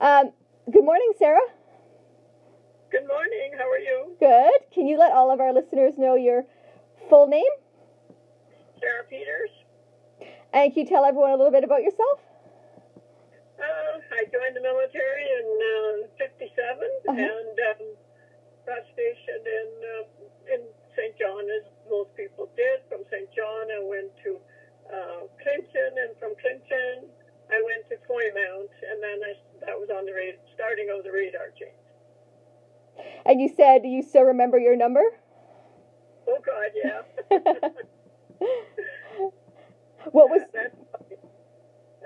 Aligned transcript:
Um, 0.00 0.30
good 0.70 0.84
morning, 0.84 1.12
Sarah. 1.18 1.40
Good 2.90 3.06
morning. 3.08 3.52
How 3.58 3.68
are 3.70 3.78
you? 3.78 4.16
Good. 4.20 4.60
Can 4.72 4.86
you 4.86 4.98
let 4.98 5.12
all 5.12 5.30
of 5.32 5.40
our 5.40 5.52
listeners 5.52 5.94
know 5.98 6.14
your 6.14 6.44
full 7.08 7.26
name? 7.26 7.50
Sarah 8.80 9.04
Peters. 9.08 9.50
And 10.52 10.72
can 10.72 10.84
you 10.84 10.88
tell 10.88 11.04
everyone 11.04 11.30
a 11.30 11.36
little 11.36 11.52
bit 11.52 11.64
about 11.64 11.82
yourself? 11.82 12.20
Uh, 13.58 13.96
I 14.12 14.24
joined 14.28 14.54
the 14.56 14.60
military 14.60 15.24
in 15.24 15.46
uh, 16.04 16.20
57 16.20 16.52
Uh-huh. 17.08 17.12
and 17.16 17.56
um, 17.72 17.82
got 18.68 18.84
stationed 18.92 19.46
in 19.48 19.68
uh, 19.80 20.54
in 20.54 20.60
St. 20.94 21.16
John, 21.18 21.44
as 21.60 21.64
most 21.90 22.12
people 22.16 22.48
did. 22.56 22.84
From 22.88 23.04
St. 23.10 23.28
John, 23.32 23.64
I 23.72 23.80
went 23.84 24.12
to 24.24 24.30
uh, 24.92 25.20
Clinton, 25.42 25.90
and 26.04 26.12
from 26.20 26.32
Clinton, 26.40 27.08
I 27.50 27.62
went 27.62 27.88
to 27.90 27.96
Foymount, 28.10 28.72
and 28.90 29.02
then 29.02 29.22
I, 29.22 29.34
that 29.66 29.78
was 29.78 29.88
on 29.90 30.04
the 30.06 30.12
radar, 30.12 30.40
starting 30.54 30.90
of 30.90 31.04
the 31.04 31.12
radar 31.12 31.50
change. 31.58 31.72
And 33.24 33.40
you 33.40 33.48
said 33.48 33.82
do 33.82 33.88
you 33.88 34.02
still 34.02 34.24
remember 34.24 34.58
your 34.58 34.76
number? 34.76 35.02
Oh 36.28 36.38
God, 36.44 36.70
yeah. 36.74 37.02
what 40.10 40.30
was 40.30 40.42
funny. 40.52 41.16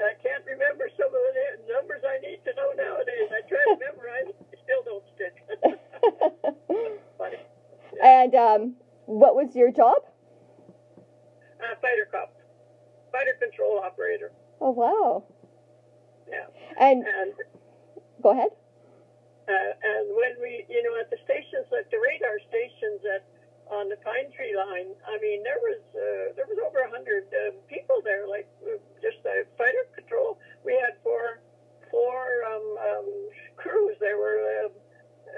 I 0.00 0.16
can't 0.22 0.44
remember 0.46 0.88
some 0.96 1.08
of 1.08 1.12
the 1.12 1.72
numbers 1.72 2.00
I 2.04 2.18
need 2.24 2.40
to 2.44 2.54
know 2.56 2.72
nowadays. 2.72 3.28
I 3.28 3.44
try 3.48 3.60
to 3.68 3.76
memorize, 3.76 4.32
I 4.32 4.56
still 4.64 4.82
don't 4.84 5.04
stick. 5.14 5.36
Funny. 7.18 7.36
and 8.02 8.34
um, 8.34 8.76
what 9.04 9.36
was 9.36 9.54
your 9.54 9.70
job? 9.70 9.98
Uh, 11.60 11.74
fighter 11.82 12.08
cop, 12.10 12.32
fighter 13.12 13.36
control 13.38 13.80
operator. 13.84 14.32
Oh 14.60 14.70
wow. 14.70 15.24
Yeah, 16.28 16.46
And 16.78 17.04
and 17.06 17.34
go 18.22 18.30
ahead. 18.30 18.50
uh, 19.48 19.72
and 19.82 20.04
when 20.14 20.34
we, 20.40 20.64
you 20.68 20.82
know, 20.82 20.94
at 21.00 21.10
the 21.10 21.18
stations, 21.24 21.66
like 21.72 21.90
the 21.90 21.98
radar 21.98 22.38
stations 22.48 23.02
at 23.04 23.24
on 23.70 23.88
the 23.88 23.96
Pine 24.02 24.30
Tree 24.34 24.54
line, 24.54 24.94
I 25.06 25.18
mean, 25.22 25.42
there 25.42 25.58
was 25.62 25.80
uh, 25.94 26.34
there 26.36 26.46
was 26.46 26.58
over 26.62 26.80
a 26.86 26.90
hundred 26.90 27.26
uh, 27.34 27.54
people 27.68 28.00
there, 28.04 28.26
like 28.28 28.46
uh, 28.66 28.78
just 29.02 29.18
uh, 29.26 29.46
fighter 29.58 29.86
control. 29.94 30.38
We 30.64 30.74
had 30.74 30.98
four 31.02 31.40
four 31.90 32.18
um, 32.46 32.66
um, 32.78 33.08
crews. 33.56 33.96
There 34.00 34.18
were, 34.18 34.38
um, 34.66 34.72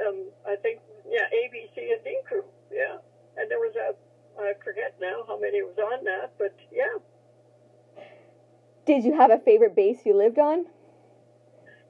um, 0.06 0.18
I 0.46 0.56
think, 0.56 0.80
yeah, 1.08 1.28
A, 1.32 1.48
B, 1.52 1.68
C, 1.74 1.92
and 1.92 2.02
D 2.04 2.18
crew. 2.28 2.44
Yeah, 2.72 2.98
and 3.36 3.50
there 3.50 3.60
was 3.60 3.74
a 3.76 3.94
I 4.40 4.52
forget 4.64 4.96
now 5.00 5.24
how 5.28 5.38
many 5.38 5.62
was 5.62 5.78
on 5.78 6.04
that, 6.04 6.32
but 6.38 6.54
yeah. 6.72 6.96
Did 8.84 9.04
you 9.04 9.14
have 9.14 9.30
a 9.30 9.38
favorite 9.38 9.74
base 9.74 10.04
you 10.06 10.14
lived 10.14 10.38
on? 10.38 10.66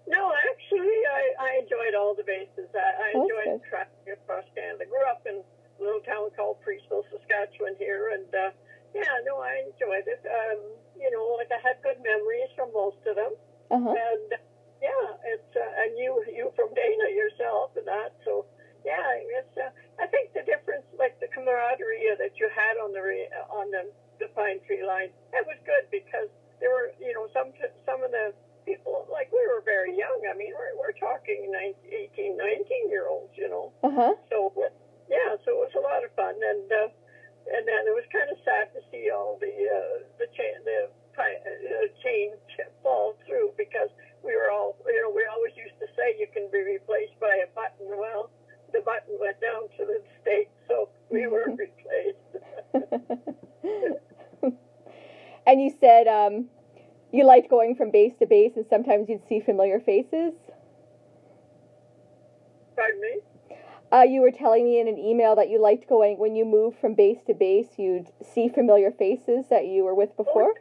No, 0.09 0.33
actually, 0.51 0.99
I, 1.09 1.23
I 1.39 1.51
enjoyed 1.63 1.95
all 1.95 2.15
the 2.15 2.27
bases. 2.27 2.69
I, 2.75 2.79
I 2.79 3.09
Oh, 3.15 3.23
enjoyed 3.23 3.45
good. 3.45 3.63
traveling 3.71 4.13
across 4.13 4.45
Canada. 4.55 4.85
I 4.85 4.89
grew 4.91 5.07
up 5.09 5.23
in 5.25 5.41
a 5.41 5.81
little 5.83 6.03
town 6.03 6.29
called 6.37 6.59
Preeceville, 6.61 7.07
Saskatchewan 7.09 7.79
here, 7.79 8.11
and 8.13 8.29
uh, 8.35 8.51
yeah, 8.95 9.15
no, 9.25 9.39
I 9.41 9.63
enjoyed 9.65 10.05
it. 10.11 10.21
Um, 10.27 10.61
you 10.99 11.09
know, 11.15 11.33
like 11.39 11.49
I 11.55 11.61
had 11.63 11.81
good 11.81 12.03
memories 12.03 12.51
from 12.59 12.75
most 12.75 13.01
of 13.07 13.15
them, 13.17 13.33
Uh 13.71 13.81
huh. 13.81 13.95
and 13.97 14.29
yeah, 14.83 15.07
it's 15.33 15.53
uh, 15.57 15.83
and 15.87 15.97
you 15.97 16.19
you 16.29 16.53
from 16.59 16.75
Dana 16.75 17.09
yourself 17.15 17.73
and 17.79 17.87
that. 17.87 18.13
So 18.27 18.45
yeah, 18.85 19.07
it's. 19.41 19.55
Uh, 19.57 19.71
I 20.03 20.11
think 20.11 20.35
the 20.35 20.43
difference, 20.43 20.85
like 20.99 21.15
the 21.23 21.31
camaraderie 21.31 22.11
that 22.19 22.35
you 22.43 22.51
had 22.51 22.75
on 22.83 22.93
the 22.93 23.01
re- 23.01 23.31
on 23.55 23.71
the 23.71 23.87
the 24.19 24.29
pine 24.35 24.59
tree 24.67 24.83
line, 24.85 25.15
it 25.33 25.47
was 25.47 25.57
good 25.65 25.87
because 25.95 26.29
there 26.63 26.71
were 26.71 26.95
you 27.03 27.13
know 27.13 27.27
some 27.35 27.51
some 27.85 28.01
of 28.07 28.15
the 28.15 28.31
people 28.65 29.11
like 29.11 29.29
we 29.35 29.43
were 29.51 29.61
very 29.67 29.93
young. 29.99 30.23
I 30.31 30.39
mean, 30.39 30.55
we're 30.55 30.79
we're 30.79 30.97
talking 30.97 31.51
19, 31.51 31.83
18, 32.15 32.39
19 32.39 32.89
year 32.89 33.11
olds, 33.11 33.35
you 33.35 33.51
know. 33.51 33.75
Uh 33.83 33.91
huh. 33.91 34.15
So 34.31 34.55
yeah, 35.11 35.37
so 35.45 35.61
it 35.61 35.69
was 35.69 35.75
a 35.77 35.83
lot 35.83 36.07
of 36.07 36.15
fun, 36.15 36.39
and 36.39 36.67
uh, 36.71 36.89
and 37.51 37.67
then 37.67 37.83
it 37.85 37.95
was 37.95 38.07
kind 38.15 38.31
of 38.31 38.39
sad 38.47 38.71
to 38.73 38.81
see 38.89 39.11
all 39.11 39.37
the 39.43 39.51
uh, 39.51 40.07
the 40.23 40.31
cha- 40.33 40.63
the 40.65 40.89
uh, 41.19 41.87
chain 42.03 42.33
fall 42.83 43.15
through 43.27 43.53
because 43.59 43.91
we 44.25 44.35
were 44.35 44.51
all 44.51 44.77
you 44.87 45.03
know 45.03 45.11
we 45.11 45.27
always 45.27 45.53
used 45.59 45.79
to 45.83 45.87
say 45.99 46.17
you 46.19 46.27
can 46.33 46.49
be 46.51 46.63
replaced 46.63 47.19
by 47.21 47.43
a 47.43 47.49
button. 47.55 47.91
Well, 47.99 48.31
the 48.73 48.81
button 48.81 49.19
went 49.21 49.41
down 49.41 49.69
to 49.79 49.85
the 49.85 50.01
state, 50.23 50.49
so 50.69 50.89
we 51.11 51.27
were 51.33 51.51
replaced. 51.51 52.23
and 55.47 55.61
you 55.61 55.75
said 55.81 56.09
um, 56.09 56.49
you 57.13 57.25
liked 57.25 57.51
going 57.51 57.77
from 57.77 57.91
base 57.91 58.15
to 58.19 58.27
base, 58.27 58.53
and 58.57 58.67
sometimes 58.69 59.09
you'd 59.09 59.27
see 59.29 59.41
familiar 59.41 59.79
faces. 59.79 60.33
Pardon 62.75 63.01
me. 63.01 63.57
Uh, 63.93 64.03
you 64.09 64.23
were 64.23 64.31
telling 64.33 64.65
me 64.65 64.81
in 64.81 64.89
an 64.89 64.97
email 64.97 65.37
that 65.37 65.51
you 65.51 65.61
liked 65.61 65.87
going 65.87 66.17
when 66.17 66.35
you 66.35 66.47
moved 66.47 66.79
from 66.81 66.95
base 66.95 67.19
to 67.27 67.35
base. 67.35 67.77
You'd 67.77 68.09
see 68.25 68.49
familiar 68.49 68.91
faces 68.91 69.49
that 69.51 69.67
you 69.67 69.85
were 69.85 69.95
with 69.95 70.17
before. 70.17 70.55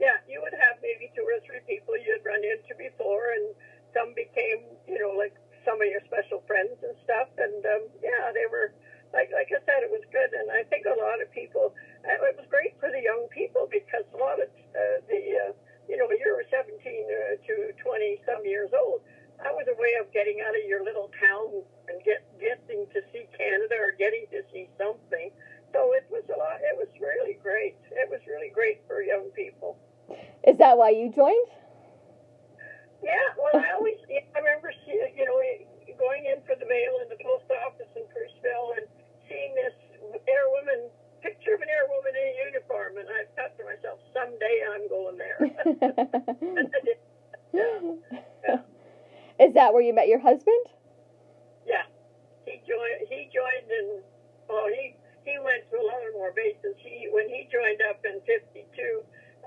Yeah, 0.00 0.18
you 0.26 0.42
would 0.42 0.52
have 0.52 0.82
maybe 0.82 1.12
two 1.14 1.22
or 1.22 1.38
three 1.46 1.62
people 1.70 1.94
you'd 1.94 2.26
run 2.26 2.42
into 2.42 2.74
before, 2.74 3.30
and 3.38 3.54
some 3.94 4.10
became, 4.18 4.66
you 4.90 4.98
know, 4.98 5.14
like 5.14 5.38
some 5.64 5.78
of 5.78 5.86
your 5.86 6.02
special 6.02 6.42
friends 6.50 6.74
and 6.82 6.98
stuff. 7.06 7.30
And 7.38 7.62
um, 7.62 7.86
yeah, 8.02 8.34
they 8.34 8.50
were, 8.50 8.74
like, 9.14 9.30
like 9.30 9.54
I 9.54 9.62
said, 9.62 9.86
it 9.86 9.94
was 9.94 10.02
good. 10.10 10.34
And 10.34 10.50
I 10.50 10.66
think 10.66 10.90
a 10.90 10.98
lot 10.98 11.22
of 11.22 11.30
people, 11.30 11.70
uh, 12.04 12.28
it 12.28 12.36
was 12.36 12.46
great 12.50 12.74
for 12.78 12.90
the 12.90 13.00
young 13.02 13.26
people 13.30 13.68
because 13.70 14.04
a 14.14 14.18
lot 14.18 14.42
of 14.42 14.48
uh, 14.74 14.98
the, 15.06 15.20
uh, 15.48 15.52
you 15.88 15.96
know, 15.96 16.06
you 16.10 16.28
were 16.34 16.46
17 16.50 16.74
uh, 16.74 17.38
to 17.46 17.54
20 17.78 18.22
some 18.26 18.42
years 18.44 18.70
old. 18.74 19.02
That 19.42 19.54
was 19.54 19.66
a 19.66 19.74
way 19.74 19.98
of 19.98 20.06
getting 20.14 20.38
out 20.42 20.54
of 20.54 20.62
your 20.66 20.86
little 20.86 21.10
town 21.18 21.66
and 21.90 21.98
get 22.06 22.22
getting 22.38 22.86
to 22.94 23.00
see 23.10 23.26
Canada 23.34 23.74
or 23.74 23.90
getting 23.98 24.26
to 24.30 24.46
see 24.54 24.70
something. 24.78 25.34
So 25.74 25.94
it 25.98 26.06
was 26.10 26.22
a 26.30 26.38
lot. 26.38 26.62
It 26.62 26.78
was 26.78 26.90
really 27.00 27.38
great. 27.42 27.74
It 27.90 28.06
was 28.06 28.20
really 28.28 28.54
great 28.54 28.86
for 28.86 29.02
young 29.02 29.34
people. 29.34 29.78
Is 30.46 30.58
that 30.58 30.78
why 30.78 30.90
you 30.90 31.10
joined? 31.10 31.50
Yeah, 33.02 33.34
well, 33.34 33.58
I 33.58 33.74
always, 33.74 33.98
yeah, 34.06 34.22
I 34.34 34.38
remember, 34.38 34.70
see, 34.86 34.94
you 34.94 35.26
know, 35.26 35.42
going 35.98 36.26
in 36.26 36.38
for 36.46 36.54
the 36.54 36.66
mail 36.66 37.02
in 37.02 37.10
the 37.10 37.18
post 37.18 37.50
office 37.66 37.90
in 37.98 38.02
Preeceville 38.14 38.78
and 38.78 38.86
seeing 39.26 39.54
this 39.58 39.74
airwoman, 40.26 40.86
picture 41.22 41.54
of 41.54 41.62
an 41.62 41.70
airwoman 41.70 42.14
in 42.14 42.26
a 42.26 42.34
uniform, 42.50 42.98
and 42.98 43.06
I 43.10 43.26
thought 43.34 43.54
to 43.58 43.64
myself, 43.66 43.98
someday 44.14 44.56
I'm 44.70 44.86
going 44.88 45.18
there. 45.18 45.38
and 45.38 46.68
I 46.70 46.80
did. 46.84 46.98
Yeah, 47.52 48.58
Is 49.38 49.54
that 49.72 49.80
where 49.80 49.82
you 49.82 49.96
met 49.96 50.08
your 50.08 50.20
husband? 50.20 50.68
yeah. 51.66 51.88
He 52.44 52.60
joined. 52.68 53.08
He 53.08 53.30
joined 53.32 53.70
in. 53.72 54.04
Well, 54.48 54.68
he 54.68 54.92
he 55.24 55.38
went 55.40 55.64
to 55.70 55.80
a 55.80 55.86
lot 55.86 56.04
more 56.12 56.32
bases. 56.36 56.76
He 56.76 57.08
when 57.08 57.28
he 57.28 57.48
joined 57.48 57.80
up 57.88 58.04
in 58.04 58.20
'52, 58.28 58.68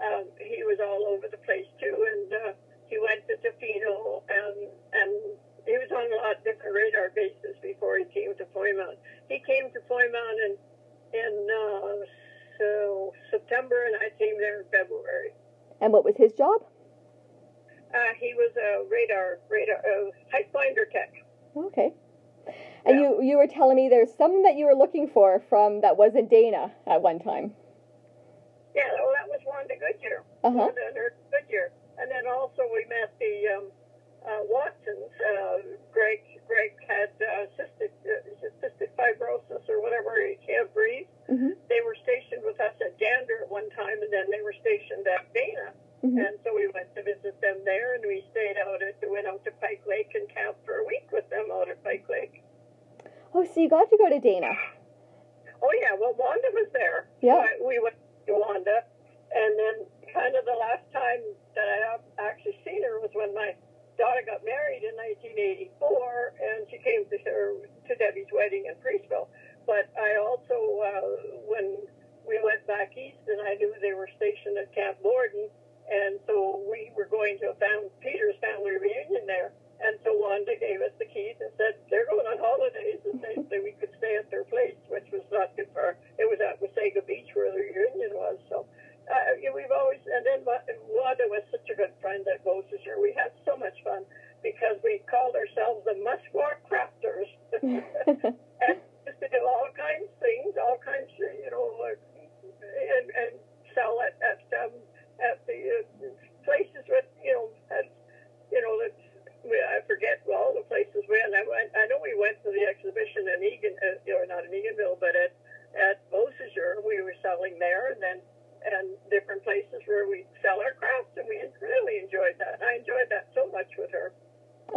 um, 0.02 0.26
he 0.42 0.64
was 0.64 0.80
all 0.82 1.06
over 1.14 1.28
the 1.30 1.38
place 1.46 1.68
too, 1.78 1.94
and 1.94 2.28
uh, 2.34 2.52
he 2.88 2.98
went 2.98 3.22
to 3.28 3.36
Tofino 3.44 4.24
and 4.32 4.72
and 4.96 5.12
he 5.68 5.76
was 5.78 5.92
on 5.92 6.08
a 6.08 6.16
lot 6.24 6.40
of 6.40 6.44
different 6.48 6.74
radar 6.74 7.12
bases 7.14 7.60
before 7.62 8.00
he 8.00 8.06
came 8.16 8.34
to 8.40 8.46
Foymount. 8.56 8.98
He 9.30 9.44
came 9.46 9.70
to 9.76 9.80
Foymount 9.92 10.38
in 10.48 10.54
in 11.14 11.34
uh, 11.52 12.00
so 12.58 13.14
September, 13.30 13.86
and 13.86 13.96
I 14.00 14.10
came 14.18 14.40
there 14.40 14.64
in 14.64 14.66
February. 14.72 15.36
And 15.82 15.92
what 15.92 16.06
was 16.06 16.16
his 16.16 16.32
job? 16.34 16.64
Uh, 17.96 18.12
he 18.20 18.34
was 18.34 18.52
a 18.58 18.84
radar 18.90 19.40
radar 19.50 19.78
uh, 19.78 20.12
height 20.32 20.50
finder 20.52 20.86
tech. 20.92 21.14
Okay. 21.56 21.94
And 22.86 23.00
Yeah. 23.00 23.10
you 23.10 23.22
you 23.22 23.38
were 23.38 23.48
telling 23.48 23.76
me 23.76 23.90
there's 23.90 24.14
something 24.14 24.44
that 24.44 24.56
you 24.56 24.66
were 24.66 24.76
looking 24.76 25.08
for 25.10 25.40
from 25.50 25.82
that 25.82 25.98
wasn't 25.98 26.30
Dana 26.30 26.72
at 26.86 27.02
one 27.02 27.20
time. 27.20 27.56
Yeah, 28.76 28.92
well, 29.02 29.14
that 29.18 29.28
was 29.30 29.42
Wanda 29.46 29.76
Goodyear. 29.76 30.24
Uh 30.44 30.52
huh. 30.52 30.58
Wanda 30.70 31.12
Goodyear, 31.32 31.72
and 31.98 32.12
then 32.12 32.28
also 32.28 32.62
we 32.72 32.86
met 32.86 33.10
the 33.20 33.34
um, 33.58 33.66
uh, 34.26 34.42
Watsons. 34.52 35.12
Uh, 35.18 35.58
Greg 35.92 36.22
Greg 36.48 36.76
had 36.88 37.10
uh, 37.24 37.48
cystic 37.58 37.90
uh, 38.06 38.48
cystic 38.62 38.92
fibrosis 39.00 39.68
or 39.70 39.82
whatever. 39.82 40.14
He 40.22 40.38
can't 40.46 40.72
breathe. 40.74 41.08
Mhm. 41.32 41.56
They 41.70 41.82
were 41.82 41.96
stationed 42.04 42.44
with 42.46 42.60
us 42.60 42.76
at 42.86 43.00
Gander 43.00 43.42
at 43.44 43.50
one 43.50 43.70
time, 43.72 43.98
and 44.04 44.14
then 44.14 44.30
they 44.30 44.42
were 44.42 44.54
stationed 44.54 45.08
at 45.08 45.26
Dana. 45.34 45.74
Mhm. 46.04 46.20
And 46.28 46.38
so 46.44 46.54
we 46.54 46.68
went 46.68 46.94
to 46.94 47.02
visit 47.02 47.40
them 47.42 47.64
there, 47.66 47.96
and 47.96 48.04
we 48.06 48.22
stayed 48.30 48.58
out 48.58 48.84
at 48.84 48.94
went 49.10 49.26
out 49.26 49.44
to 49.46 49.52
Pike 49.58 49.82
Lake 49.88 50.14
and 50.14 50.30
camped 50.30 50.64
for 50.66 50.78
a 50.78 50.84
week 50.86 51.08
with 51.12 51.28
them 51.32 51.50
out 51.52 51.70
at 51.70 51.82
Pike 51.84 52.06
Lake. 52.10 52.44
Oh, 53.36 53.44
so 53.44 53.60
you 53.60 53.68
got 53.68 53.92
to 53.92 53.98
go 54.00 54.08
to 54.08 54.16
Dana. 54.24 54.56
Oh 55.60 55.74
yeah, 55.84 55.92
well 56.00 56.16
Wanda 56.16 56.48
was 56.56 56.72
there. 56.72 57.12
Yeah. 57.20 57.44
We 57.60 57.84
went 57.84 58.00
to 58.32 58.34
Wanda, 58.40 58.88
and 59.36 59.52
then 59.60 59.76
kind 60.08 60.40
of 60.40 60.48
the 60.48 60.56
last 60.56 60.88
time 60.96 61.20
that 61.52 61.68
I 61.68 62.32
actually 62.32 62.56
seen 62.64 62.80
her 62.88 63.04
was 63.04 63.12
when 63.12 63.36
my 63.36 63.52
daughter 64.00 64.24
got 64.24 64.48
married 64.48 64.88
in 64.88 64.96
1984, 65.28 65.68
and 66.40 66.64
she 66.72 66.80
came 66.80 67.04
to 67.12 67.18
her 67.28 67.60
to 67.60 67.92
Debbie's 68.00 68.32
wedding 68.32 68.72
in 68.72 68.76
Preeceville. 68.80 69.28
But 69.68 69.92
I 70.00 70.16
also, 70.16 70.56
uh, 70.80 71.44
when 71.52 71.76
we 72.24 72.40
went 72.40 72.64
back 72.72 72.96
east, 72.96 73.20
and 73.28 73.44
I 73.44 73.60
knew 73.60 73.76
they 73.84 73.92
were 73.92 74.08
stationed 74.16 74.56
at 74.64 74.72
Camp 74.72 75.04
Borden, 75.04 75.52
and 75.92 76.24
so 76.24 76.64
we 76.72 76.96
were 76.96 77.12
going 77.12 77.36
to 77.44 77.52
a 77.52 77.56
fam- 77.60 77.92
Peter's 78.00 78.40
family 78.40 78.80
reunion 78.80 79.28
there. 79.28 79.52
Eganville, 79.84 81.05
that 81.58 81.80
they're 81.90 82.06
going 82.06 82.26
on 82.28 82.38
holidays 82.40 83.00
and 83.06 83.22
they, 83.22 83.36
that 83.36 83.64
we 83.64 83.72
could 83.80 83.92
stay 83.98 84.16
at 84.18 84.30
their 84.32 84.44
place, 84.46 84.76
which 84.90 85.08
was 85.12 85.24
not 85.32 85.55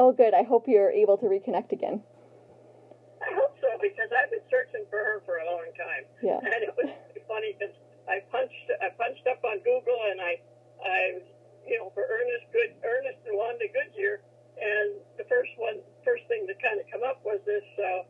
Oh, 0.09 0.13
good. 0.17 0.33
I 0.33 0.41
hope 0.41 0.65
you're 0.65 0.89
able 0.89 1.21
to 1.21 1.29
reconnect 1.29 1.69
again. 1.77 2.01
I 3.21 3.29
hope 3.37 3.53
so 3.61 3.69
because 3.77 4.09
I've 4.09 4.33
been 4.33 4.41
searching 4.49 4.89
for 4.89 4.97
her 4.97 5.21
for 5.29 5.37
a 5.37 5.45
long 5.45 5.69
time. 5.77 6.09
Yeah. 6.25 6.41
And 6.41 6.65
it 6.65 6.73
was 6.81 6.89
funny 7.29 7.53
because 7.53 7.77
I 8.09 8.25
punched 8.33 8.73
I 8.81 8.89
punched 8.97 9.29
up 9.29 9.45
on 9.45 9.61
Google 9.69 10.01
and 10.09 10.17
I 10.17 10.41
I 10.81 11.21
you 11.69 11.77
know 11.77 11.93
for 11.93 12.09
Ernest 12.09 12.49
Good 12.57 12.73
Ernest 12.81 13.21
and 13.29 13.37
Wanda 13.37 13.69
Goodyear 13.69 14.25
and 14.57 14.97
the 15.21 15.29
first 15.29 15.53
one 15.61 15.85
first 16.09 16.25
thing 16.33 16.49
that 16.49 16.57
kind 16.65 16.81
of 16.81 16.89
come 16.89 17.05
up 17.05 17.21
was 17.21 17.45
this 17.45 17.69
uh, 17.77 18.09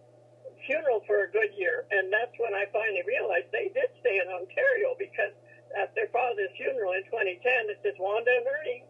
funeral 0.71 1.03
for 1.11 1.27
a 1.27 1.29
Goodyear 1.35 1.83
and 1.91 2.15
that's 2.15 2.31
when 2.39 2.55
I 2.55 2.71
finally 2.71 3.03
realized 3.11 3.51
they 3.51 3.75
did 3.75 3.91
stay 3.99 4.23
in 4.23 4.31
Ontario 4.31 4.95
because 5.03 5.35
at 5.75 5.91
their 5.99 6.07
father's 6.15 6.55
funeral 6.55 6.95
in 6.95 7.03
2010 7.11 7.75
it 7.75 7.83
says 7.83 7.99
Wanda 7.99 8.31
and 8.31 8.47
Ernie 8.47 8.83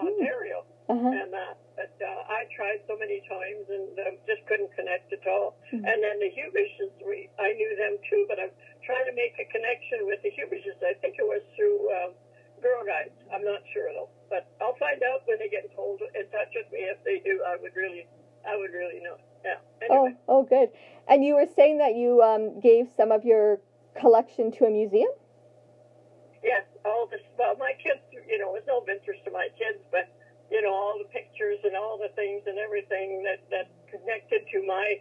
Ontario 0.00 0.64
Uh-huh. 0.88 1.12
and 1.12 1.28
uh, 1.36 1.52
but 1.78 1.94
uh, 2.02 2.26
I 2.26 2.50
tried 2.50 2.82
so 2.90 2.98
many 2.98 3.22
times 3.30 3.70
and 3.70 3.94
um, 4.02 4.14
just 4.26 4.42
couldn't 4.50 4.74
connect 4.74 5.14
at 5.14 5.22
all. 5.30 5.54
And 5.70 6.02
then 6.02 6.18
the 6.18 6.26
Hubishes, 6.34 6.90
we 7.06 7.30
I 7.38 7.54
knew 7.54 7.70
them 7.78 8.02
too, 8.10 8.26
but 8.26 8.42
I'm 8.42 8.50
trying 8.82 9.06
to 9.06 9.14
make 9.14 9.38
a 9.38 9.46
connection 9.46 10.02
with 10.10 10.18
the 10.26 10.34
Hubishes. 10.34 10.74
I 10.82 10.98
think 10.98 11.22
it 11.22 11.26
was 11.30 11.38
through 11.54 11.78
um, 11.94 12.10
Girl 12.58 12.82
Guides. 12.82 13.14
I'm 13.30 13.46
not 13.46 13.62
sure 13.70 13.86
though, 13.94 14.10
but 14.26 14.50
I'll 14.58 14.74
find 14.82 14.98
out 15.06 15.22
when 15.30 15.38
they 15.38 15.46
get 15.46 15.70
in, 15.70 15.72
hold, 15.78 16.02
in 16.02 16.26
touch 16.34 16.50
with 16.58 16.66
me. 16.74 16.82
If 16.90 16.98
they 17.06 17.22
do, 17.22 17.38
I 17.46 17.54
would 17.62 17.78
really, 17.78 18.10
I 18.42 18.58
would 18.58 18.74
really 18.74 18.98
know. 18.98 19.22
Yeah. 19.46 19.62
Oh, 19.88 20.10
Anyway, 20.10 20.18
oh, 20.26 20.42
good. 20.42 20.74
And 21.06 21.22
you 21.22 21.38
were 21.38 21.46
saying 21.54 21.78
that 21.78 21.94
you 21.94 22.20
um, 22.26 22.58
gave 22.58 22.90
some 22.98 23.14
of 23.14 23.22
your 23.24 23.62
collection 23.94 24.50
to 24.58 24.66
a 24.66 24.70
museum? 24.70 25.14
yes, 26.42 26.64
all 26.84 27.06
this. 27.10 27.20
Well, 27.38 27.54
my 27.58 27.72
kids, 27.82 28.00
you 28.10 28.38
know, 28.38 28.54
it 28.54 28.62
was 28.62 28.66
no 28.66 28.82
interest 28.90 29.24
to 29.26 29.30
my 29.30 29.48
kids, 29.58 29.78
but 29.90 30.08
you 30.50 30.62
know, 30.62 30.72
all 30.72 30.96
the 30.98 31.08
pictures 31.12 31.58
and 31.64 31.76
all 31.76 31.98
the 31.98 32.12
things 32.16 32.42
and 32.46 32.58
everything 32.58 33.22
that 33.24 33.44
that 33.50 33.68
connected 33.92 34.48
to 34.52 34.64
my, 34.66 35.00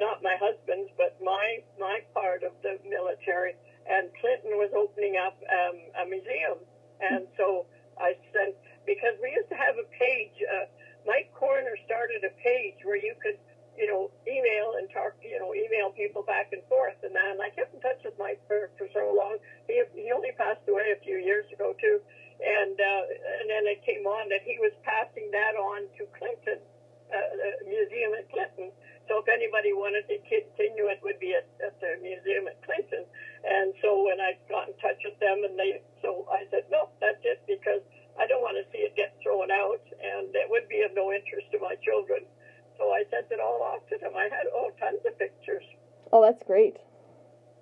not 0.00 0.22
my 0.22 0.36
husband's, 0.40 0.90
but 0.96 1.16
my 1.22 1.60
my 1.78 2.00
part 2.14 2.42
of 2.42 2.52
the 2.62 2.80
military. 2.88 3.54
And 3.88 4.08
Clinton 4.20 4.60
was 4.60 4.68
opening 4.76 5.16
up 5.16 5.36
um, 5.48 5.76
a 5.96 6.04
museum, 6.04 6.60
and 7.00 7.24
so 7.36 7.64
I 7.96 8.16
sent 8.32 8.56
because 8.84 9.16
we 9.22 9.32
used 9.32 9.48
to 9.48 9.56
have 9.56 9.76
a 9.76 9.86
page. 9.96 10.36
Uh, 10.44 10.68
Mike 11.06 11.32
Corner 11.32 11.72
started 11.88 12.20
a 12.24 12.32
page 12.44 12.84
where 12.84 13.00
you 13.00 13.16
could, 13.22 13.40
you 13.80 13.88
know, 13.88 14.12
email 14.28 14.76
and 14.76 14.92
talk, 14.92 15.16
you 15.24 15.40
know, 15.40 15.56
email 15.56 15.88
people 15.96 16.20
back 16.20 16.52
and 16.52 16.60
forth, 16.68 17.00
and 17.00 17.16
then 17.16 17.40
I 17.40 17.48
kept 17.48 17.72
in 17.72 17.80
touch 17.80 18.04
with 18.04 18.12
Mike 18.18 18.40
for, 18.44 18.68
for 18.76 18.88
so 18.92 19.12
long. 19.16 19.40
He 19.68 19.80
he 19.96 20.12
only 20.12 20.32
passed 20.36 20.64
away 20.68 20.92
a 20.92 21.00
few 21.00 21.16
years 21.16 21.48
ago 21.52 21.72
too, 21.80 22.00
and 22.38 22.76
uh, 22.78 23.02
and 23.42 23.46
then 23.50 23.66
it 23.66 23.82
came 23.82 24.06
on 24.06 24.30
that 24.30 24.42
he 24.46 24.58
was 24.62 24.72
passing 24.86 25.30
that 25.34 25.58
on 25.58 25.90
to 25.98 26.06
Clinton, 26.14 26.62
uh, 27.10 27.28
the 27.34 27.66
museum 27.66 28.14
at 28.14 28.30
Clinton. 28.30 28.70
So 29.10 29.24
if 29.24 29.26
anybody 29.26 29.72
wanted 29.72 30.04
to 30.12 30.20
continue, 30.28 30.92
it 30.92 31.00
would 31.00 31.16
be 31.18 31.32
at, 31.32 31.48
at 31.64 31.74
the 31.80 31.96
museum 32.04 32.44
at 32.46 32.60
Clinton. 32.60 33.08
And 33.40 33.72
so 33.80 34.04
when 34.04 34.20
I 34.20 34.36
got 34.52 34.68
in 34.68 34.76
touch 34.84 35.00
with 35.00 35.16
them, 35.16 35.48
and 35.48 35.56
they, 35.56 35.80
so 36.04 36.28
I 36.28 36.44
said, 36.52 36.68
no, 36.68 36.92
that's 37.00 37.16
it 37.24 37.40
because 37.48 37.80
I 38.20 38.28
don't 38.28 38.44
want 38.44 38.60
to 38.60 38.68
see 38.68 38.84
it 38.84 38.92
get 39.00 39.16
thrown 39.24 39.48
out, 39.48 39.80
and 39.96 40.28
it 40.36 40.44
would 40.52 40.68
be 40.68 40.84
of 40.84 40.92
no 40.92 41.08
interest 41.08 41.48
to 41.56 41.58
my 41.58 41.74
children. 41.80 42.28
So 42.76 42.92
I 42.92 43.08
sent 43.10 43.32
it 43.32 43.40
all 43.40 43.64
off 43.64 43.82
to 43.88 43.96
them. 43.98 44.12
I 44.14 44.28
had 44.28 44.46
oh 44.52 44.70
tons 44.78 45.00
of 45.08 45.18
pictures. 45.18 45.64
Oh, 46.12 46.22
that's 46.22 46.42
great. 46.46 46.76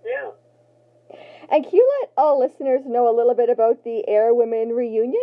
Yeah. 0.04 0.34
And 1.50 1.62
can 1.62 1.74
you 1.74 1.86
let 2.02 2.10
all 2.18 2.40
listeners 2.40 2.82
know 2.86 3.06
a 3.06 3.14
little 3.14 3.34
bit 3.34 3.48
about 3.50 3.84
the 3.84 4.02
Air 4.08 4.34
Women 4.34 4.74
reunion? 4.74 5.22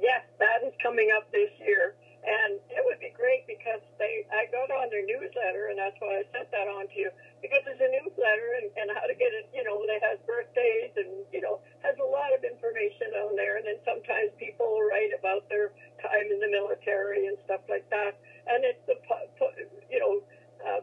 Yes, 0.00 0.24
that 0.40 0.64
is 0.64 0.72
coming 0.82 1.12
up 1.16 1.28
this 1.32 1.52
year, 1.60 1.94
and 2.24 2.56
it 2.72 2.80
would 2.84 3.00
be 3.00 3.12
great 3.12 3.44
because 3.46 3.80
they 4.00 4.24
I 4.32 4.48
got 4.52 4.72
on 4.72 4.88
their 4.88 5.04
newsletter, 5.04 5.68
and 5.68 5.76
that's 5.76 5.96
why 6.00 6.20
I 6.20 6.24
sent 6.32 6.48
that 6.52 6.68
on 6.68 6.88
to 6.88 6.96
you 6.96 7.10
because 7.44 7.60
there's 7.68 7.80
a 7.80 7.92
newsletter 8.00 8.48
and, 8.60 8.68
and 8.80 8.88
how 8.96 9.04
to 9.04 9.16
get 9.16 9.32
it. 9.36 9.48
You 9.52 9.64
know, 9.64 9.80
they 9.84 10.00
has 10.00 10.16
birthdays 10.24 10.96
and 10.96 11.24
you 11.32 11.40
know 11.44 11.60
has 11.84 11.96
a 12.00 12.08
lot 12.08 12.32
of 12.32 12.44
information 12.44 13.12
on 13.28 13.36
there, 13.36 13.60
and 13.60 13.64
then 13.68 13.80
sometimes 13.84 14.32
people 14.40 14.80
write 14.88 15.12
about 15.16 15.44
their 15.52 15.72
time 16.00 16.28
in 16.32 16.40
the 16.40 16.48
military 16.48 17.28
and 17.28 17.36
stuff 17.44 17.60
like 17.68 17.84
that, 17.92 18.16
and 18.48 18.64
it's 18.64 18.80
the 18.88 18.96
pu- 19.04 19.28
pu- 19.36 19.68
you 19.92 20.00
know 20.00 20.20
uh, 20.64 20.80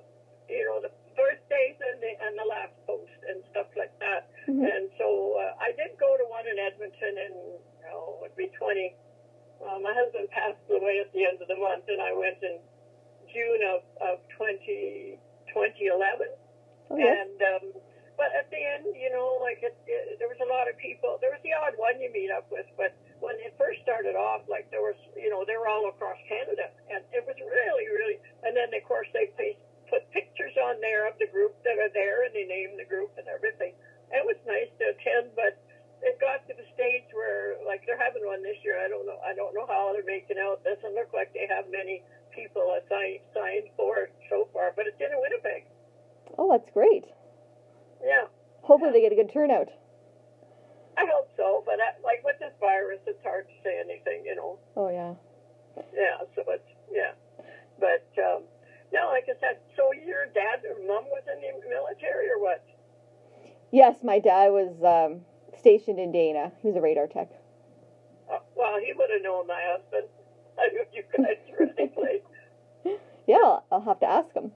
you 0.49 0.65
know 0.65 0.81
the 0.81 0.93
birthdays 1.13 1.77
and 1.77 2.01
the 2.01 2.11
and 2.25 2.33
the 2.37 2.47
last 2.47 2.73
post 2.87 3.19
and 3.29 3.43
stuff 3.51 3.69
like 3.77 3.93
that. 3.99 4.29
Mhm. 4.49 4.65
And 4.65 4.89
so 4.97 5.37
uh, 5.37 5.53
I 5.61 5.71
did 5.77 5.93
go 5.99 6.17
to 6.17 6.25
one 6.25 6.47
in 6.47 6.57
Edmonton 6.57 7.13
in, 7.17 7.33
oh, 7.93 8.17
it 8.17 8.21
would 8.21 8.35
be 8.35 8.49
20. 8.57 8.95
Uh, 9.61 9.77
my 9.91 9.99
husband 9.99 10.31
passed 10.31 10.63
away 10.71 11.03
at 11.03 11.11
the 11.11 11.27
end 11.27 11.43
of 11.43 11.51
the 11.51 11.59
month, 11.59 11.83
and 11.91 11.99
I 11.99 12.15
went 12.15 12.39
in 12.39 12.63
June 13.27 13.61
of, 13.75 13.83
of 13.99 14.23
20, 14.39 15.19
2011. 15.51 16.31
Oh, 16.87 16.95
yes. 16.95 17.27
And, 17.27 17.35
um, 17.43 17.65
but 18.15 18.31
at 18.31 18.47
the 18.47 18.61
end, 18.63 18.87
you 18.95 19.11
know, 19.11 19.35
like 19.43 19.59
it, 19.59 19.75
it, 19.83 20.15
there 20.23 20.31
was 20.31 20.39
a 20.39 20.47
lot 20.47 20.71
of 20.71 20.79
people. 20.79 21.19
There 21.19 21.35
was 21.35 21.43
the 21.43 21.51
odd 21.51 21.75
one 21.75 21.99
you 21.99 22.07
meet 22.15 22.31
up 22.31 22.47
with, 22.47 22.67
but 22.79 22.95
when 23.19 23.35
it 23.43 23.51
first 23.59 23.83
started 23.83 24.15
off, 24.15 24.47
like 24.47 24.71
there 24.71 24.83
was, 24.83 24.95
you 25.19 25.27
know, 25.27 25.43
they 25.43 25.59
were 25.59 25.67
all 25.67 25.91
across 25.91 26.19
Canada, 26.23 26.71
and 26.87 27.03
it 27.11 27.27
was 27.27 27.35
really, 27.35 27.87
really. 27.91 28.17
And 28.47 28.55
then 28.55 28.71
of 28.71 28.83
course 28.87 29.11
they 29.11 29.27
placed, 29.35 29.59
put 29.91 30.07
pictures 30.15 30.55
on 30.55 30.79
there 30.79 31.03
of 31.09 31.19
the 31.19 31.27
group 31.27 31.57
that 31.67 31.75
are 31.81 31.91
there, 31.91 32.23
and 32.23 32.31
they 32.31 32.47
named 32.47 32.79
the 32.79 32.87
group 32.87 33.11
and 33.19 33.27
everything. 33.27 33.75
It 34.11 34.23
was 34.23 34.39
nice 34.47 34.71
to 34.79 34.85
attend, 34.95 35.35
but 35.35 35.59
it 36.01 36.17
got 36.19 36.45
to 36.49 36.53
the 36.53 36.65
stage 36.73 37.07
where, 37.13 37.57
like, 37.65 37.85
they're 37.85 37.99
having 37.99 38.25
one 38.25 38.41
this 38.41 38.57
year. 38.65 38.77
I 38.81 38.89
don't 38.89 39.05
know. 39.05 39.19
I 39.21 39.33
don't 39.33 39.53
know 39.53 39.65
how 39.65 39.93
they're 39.93 40.05
making 40.05 40.37
out. 40.41 40.63
Doesn't 40.63 40.95
look 40.95 41.13
like 41.13 41.33
they 41.33 41.45
have 41.49 41.69
many 41.69 42.03
people 42.33 42.63
assigned 42.77 43.21
signed 43.33 43.69
for 43.77 44.09
it 44.09 44.13
so 44.29 44.47
far, 44.53 44.73
but 44.75 44.87
it's 44.87 44.99
in 44.99 45.13
Winnipeg. 45.13 45.69
Oh, 46.37 46.49
that's 46.49 46.69
great. 46.73 47.05
Yeah. 48.01 48.29
Hopefully 48.63 48.91
they 48.93 49.01
get 49.01 49.11
a 49.11 49.19
good 49.19 49.33
turnout. 49.33 49.69
I 50.97 51.05
hope 51.07 51.29
so, 51.37 51.63
but 51.65 51.79
I, 51.79 51.97
like 52.03 52.21
with 52.23 52.37
this 52.39 52.53
virus, 52.59 52.99
it's 53.07 53.23
hard 53.23 53.47
to 53.47 53.55
say 53.63 53.79
anything, 53.79 54.23
you 54.25 54.35
know. 54.35 54.59
Oh, 54.75 54.89
yeah. 54.89 55.15
Yeah, 55.95 56.19
so 56.35 56.43
it's 56.47 56.67
yeah, 56.91 57.15
but 57.79 58.03
um, 58.19 58.43
no, 58.91 59.07
like 59.07 59.23
I 59.31 59.39
said, 59.39 59.59
so 59.77 59.91
your 59.93 60.25
dad 60.33 60.59
or 60.67 60.75
mom 60.85 61.05
was 61.05 61.23
in 61.31 61.39
the 61.39 61.69
military 61.69 62.29
or 62.29 62.41
what? 62.41 62.63
Yes, 63.71 63.95
my 64.03 64.19
dad 64.19 64.51
was 64.51 64.75
um, 64.83 65.21
stationed 65.61 65.99
in 65.99 66.11
Dana. 66.11 66.51
He 66.61 66.67
was 66.67 66.75
a 66.75 66.81
radar 66.81 67.07
tech. 67.07 67.29
Uh, 68.25 68.41
well, 68.57 68.81
he 68.81 68.93
would 68.93 69.09
have 69.13 69.21
known 69.21 69.45
my 69.47 69.61
husband. 69.61 70.09
I 70.57 70.67
knew 70.73 70.85
you 70.91 71.03
guys 71.13 71.37
really 71.57 71.87
played. 71.95 72.25
Yeah, 73.27 73.37
I'll, 73.37 73.63
I'll 73.71 73.85
have 73.85 74.01
to 74.01 74.09
ask 74.09 74.33
him. 74.33 74.51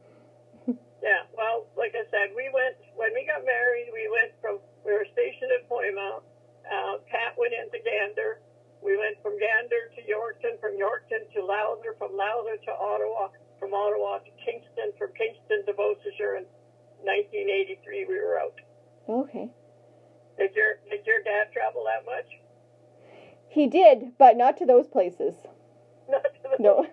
Yeah, 1.06 1.22
well, 1.38 1.70
like 1.78 1.94
I 1.94 2.02
said, 2.10 2.34
we 2.34 2.50
went 2.50 2.82
when 2.98 3.14
we 3.14 3.30
got 3.30 3.46
married. 3.46 3.94
We 3.94 4.10
went 4.10 4.34
from 4.42 4.58
we 4.82 4.90
were 4.90 5.06
stationed 5.14 5.54
at 5.54 5.70
Plymouth. 5.70 6.26
Uh, 6.66 6.98
Pat 7.06 7.38
went 7.38 7.54
into 7.54 7.78
Gander. 7.86 8.42
We 8.82 8.98
went 8.98 9.22
from 9.22 9.38
Gander 9.38 9.94
to 9.94 10.02
Yorkton, 10.02 10.58
from 10.58 10.74
Yorkton 10.82 11.30
to 11.38 11.46
Lowther, 11.46 11.94
from 12.02 12.18
Lowther 12.18 12.58
to 12.58 12.72
Ottawa, 12.74 13.30
from 13.62 13.74
Ottawa 13.78 14.26
to 14.26 14.32
Kingston, 14.42 14.98
from 14.98 15.14
Kingston 15.14 15.62
to 15.70 15.74
Beausejour. 15.78 16.42
In 16.42 16.46
1983, 17.06 18.06
we 18.10 18.18
were 18.18 18.42
out. 18.42 18.58
Okay. 19.06 19.50
Did 20.38 20.54
your 20.56 20.80
Did 20.90 21.06
your 21.06 21.22
dad 21.24 21.52
travel 21.54 21.86
that 21.86 22.06
much? 22.06 22.28
He 23.50 23.68
did, 23.68 24.18
but 24.18 24.36
not 24.36 24.58
to 24.58 24.66
those 24.66 24.88
places. 24.88 25.34
Not 26.10 26.24
to 26.24 26.44
the 26.58 26.58
No. 26.62 26.86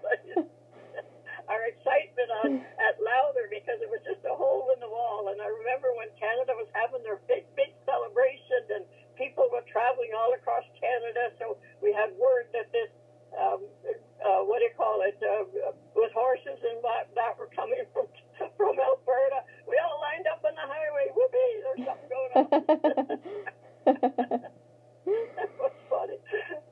Our 1.50 1.64
excitement 1.68 2.30
on 2.40 2.48
at 2.80 2.96
Lowther 3.02 3.50
because 3.50 3.82
it 3.82 3.90
was 3.90 4.00
just 4.06 4.24
a 4.24 4.32
hole 4.32 4.70
in 4.72 4.80
the 4.80 4.88
wall, 4.88 5.28
and 5.28 5.42
I 5.42 5.50
remember 5.50 5.90
when 5.98 6.08
Canada 6.16 6.54
was 6.56 6.70
having 6.72 7.02
their 7.02 7.18
big 7.28 7.44
big 7.58 7.74
celebration, 7.84 8.62
and 8.78 8.84
people 9.18 9.50
were 9.52 9.60
traveling 9.68 10.14
all 10.16 10.32
across 10.32 10.64
Canada. 10.80 11.34
So 11.42 11.58
we 11.82 11.92
had 11.92 12.14
word 12.16 12.46
that 12.56 12.70
this 12.72 12.88
um, 13.36 13.60
uh, 14.22 14.46
what 14.48 14.62
do 14.62 14.70
you 14.70 14.76
call 14.78 15.02
it 15.02 15.18
uh, 15.20 15.44
with 15.98 16.12
horses 16.14 16.56
and 16.62 16.78
that, 16.80 17.10
that 17.18 17.36
were 17.36 17.50
coming 17.52 17.84
from 17.92 18.06
from 18.56 18.78
Alberta. 18.78 19.42
We 19.68 19.76
all 19.82 19.98
lined 20.00 20.30
up 20.30 20.40
on 20.46 20.54
the 20.56 20.64
highway. 20.64 21.10
Whoopee! 21.12 21.52
There's 21.66 21.82
something 21.84 22.08
going 22.08 22.32
on. 22.38 22.48
that 25.36 25.50
was 25.58 25.74
funny. 25.90 26.18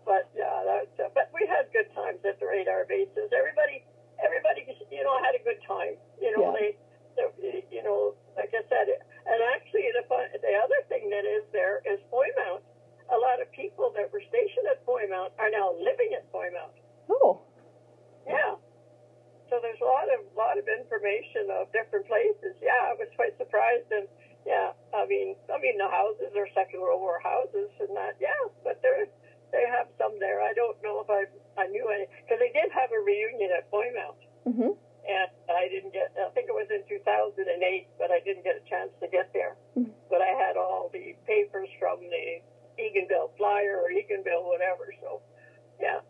But 0.07 0.31
yeah, 0.35 0.63
that's, 0.67 0.95
uh, 1.01 1.11
but 1.15 1.31
we 1.35 1.47
had 1.47 1.71
good 1.73 1.91
times 1.95 2.19
at 2.27 2.39
the 2.41 2.47
radar 2.47 2.85
bases. 2.87 3.31
Everybody, 3.31 3.85
everybody, 4.23 4.67
you 4.91 5.03
know, 5.07 5.17
had 5.23 5.35
a 5.39 5.43
good 5.43 5.61
time. 5.67 5.95
You 6.21 6.35
know, 6.37 6.51
Yeah. 6.51 6.59
they, 6.59 6.69
they, 7.17 7.65
you 7.71 7.83
know, 7.83 8.15
like 8.37 8.51
I 8.55 8.63
said, 8.69 8.87
and 8.91 9.39
actually 9.55 9.87
the 9.95 10.05
fun, 10.11 10.27
the 10.35 10.55
other 10.61 10.81
thing 10.91 11.11
that 11.11 11.25
is 11.27 11.45
there 11.53 11.83
is 11.87 11.99
Foymount. 12.13 12.63
A 13.11 13.19
lot 13.19 13.43
of 13.43 13.51
people 13.51 13.91
that 13.99 14.07
were 14.15 14.23
stationed 14.23 14.67
at 14.71 14.83
Foymount 14.87 15.35
are 15.39 15.51
now 15.51 15.75
living 15.75 16.15
at 16.15 16.27
Foymount. 16.31 16.75
oh, 17.11 17.43
Yeah. 18.27 18.55
So 19.51 19.59
there's 19.59 19.83
a 19.83 19.85
lot 19.91 20.07
of 20.15 20.23
lot 20.39 20.55
of 20.63 20.67
information 20.71 21.51
of 21.51 21.67
different 21.75 22.07
places. 22.07 22.55
Yeah, 22.63 22.87
I 22.87 22.95
was 22.95 23.11
quite 23.19 23.35
surprised, 23.51 23.91
and 23.91 24.07
yeah, 24.47 24.71
I 24.95 25.05
mean, 25.11 25.35
I 25.53 25.59
mean 25.59 25.77
the 25.77 25.91
houses 25.91 26.31
are 26.39 26.47
Second 26.55 26.81
World 26.81 27.03
War 27.03 27.19
houses 27.19 27.69
and 27.83 27.91
that. 27.99 28.15
Yeah, 28.23 28.39
but 28.63 28.79
there 28.83 29.05
they 29.51 29.67
have 29.67 29.91
some 29.99 30.15
there. 30.23 30.41
I 30.41 30.55
don't 30.55 30.79
know 30.87 31.03
if 31.03 31.11
I 31.11 31.27
I 31.59 31.67
knew 31.67 31.91
any 31.91 32.07
because 32.23 32.39
they 32.39 32.55
did 32.55 32.71
have 32.71 32.89
a 32.95 33.01
reunion 33.03 33.51
at 33.51 33.67
Plymouth, 33.71 34.23
Mhm. 34.47 34.73
and 35.11 35.31
I 35.51 35.67
didn't 35.69 35.93
get. 35.93 36.15
I 36.15 36.31
think 36.31 36.47
it 36.49 36.55
was 36.55 36.71
in 36.71 36.87
2008, 36.87 37.89
but 37.99 38.11
I 38.15 38.21
didn't 38.23 38.45
get 38.47 38.55
a 38.57 38.65
chance 38.71 38.95
to 39.03 39.09
get 39.11 39.33
there. 39.35 39.57
Mhm. 39.77 39.91
But 40.09 40.23
I 40.23 40.31
had 40.39 40.57
all 40.57 40.89
the 40.89 41.15
papers 41.27 41.69
from 41.79 41.99
the 42.09 42.41
Eganville 42.79 43.35
Flyer 43.37 43.83
or 43.83 43.91
Eganville 43.91 44.47
whatever. 44.47 44.95
So, 45.03 45.21
yeah. 45.79 46.01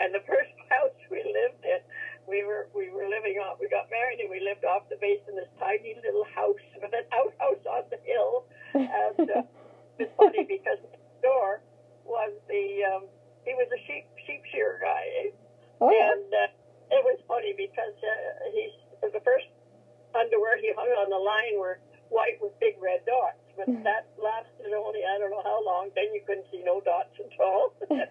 And 0.00 0.12
the 0.14 0.20
first 0.26 0.50
house 0.68 0.96
we 1.10 1.22
lived 1.22 1.62
in, 1.64 1.78
we 2.26 2.42
were 2.44 2.66
we 2.74 2.90
were 2.90 3.06
living 3.06 3.38
off. 3.38 3.60
We 3.60 3.68
got 3.68 3.88
married 3.90 4.18
and 4.20 4.30
we 4.30 4.40
lived 4.40 4.64
off 4.64 4.88
the 4.88 4.96
base 4.96 5.20
in 5.28 5.36
this 5.36 5.48
tiny 5.60 5.94
little 6.02 6.24
house 6.24 6.58
with 6.80 6.92
an 6.92 7.04
outhouse 7.12 7.64
on 7.66 7.84
the 7.90 7.98
hill. 8.02 8.46
And 8.74 9.30
uh, 9.30 9.42
it's 9.98 10.12
funny 10.16 10.42
because 10.44 10.78
next 10.90 11.22
door 11.22 11.60
was 12.04 12.32
the 12.48 12.82
um, 12.84 13.06
he 13.44 13.54
was 13.54 13.68
a 13.70 13.78
sheep 13.86 14.06
sheep 14.26 14.42
shearer 14.50 14.78
guy, 14.82 15.04
eh? 15.22 15.30
Oh 15.80 15.90
yeah. 15.90 16.12
and 16.12 16.34
uh, 16.34 16.96
it 16.98 17.04
was 17.04 17.18
funny 17.28 17.52
because 17.56 17.94
uh, 18.02 18.50
he's 18.52 18.74
the 19.12 19.20
first 19.20 19.46
underwear 20.14 20.58
he 20.58 20.72
hung 20.74 20.88
on 20.98 21.10
the 21.10 21.18
line 21.22 21.58
were 21.60 21.78
white 22.08 22.40
with 22.42 22.58
big 22.58 22.74
red 22.82 23.04
dots, 23.06 23.38
but 23.56 23.68
Mhm. 23.68 23.84
that 23.84 24.06
lasted 24.18 24.72
only 24.74 25.04
I 25.04 25.16
don't 25.18 25.30
know 25.30 25.42
how 25.46 25.62
long. 25.64 25.90
Then 26.02 26.10
you 26.18 26.22
couldn't 26.26 26.50
see 26.50 26.66
no 26.66 26.82
dots 26.82 27.14
at 27.14 27.30
all. 27.38 27.78
and 27.86 28.02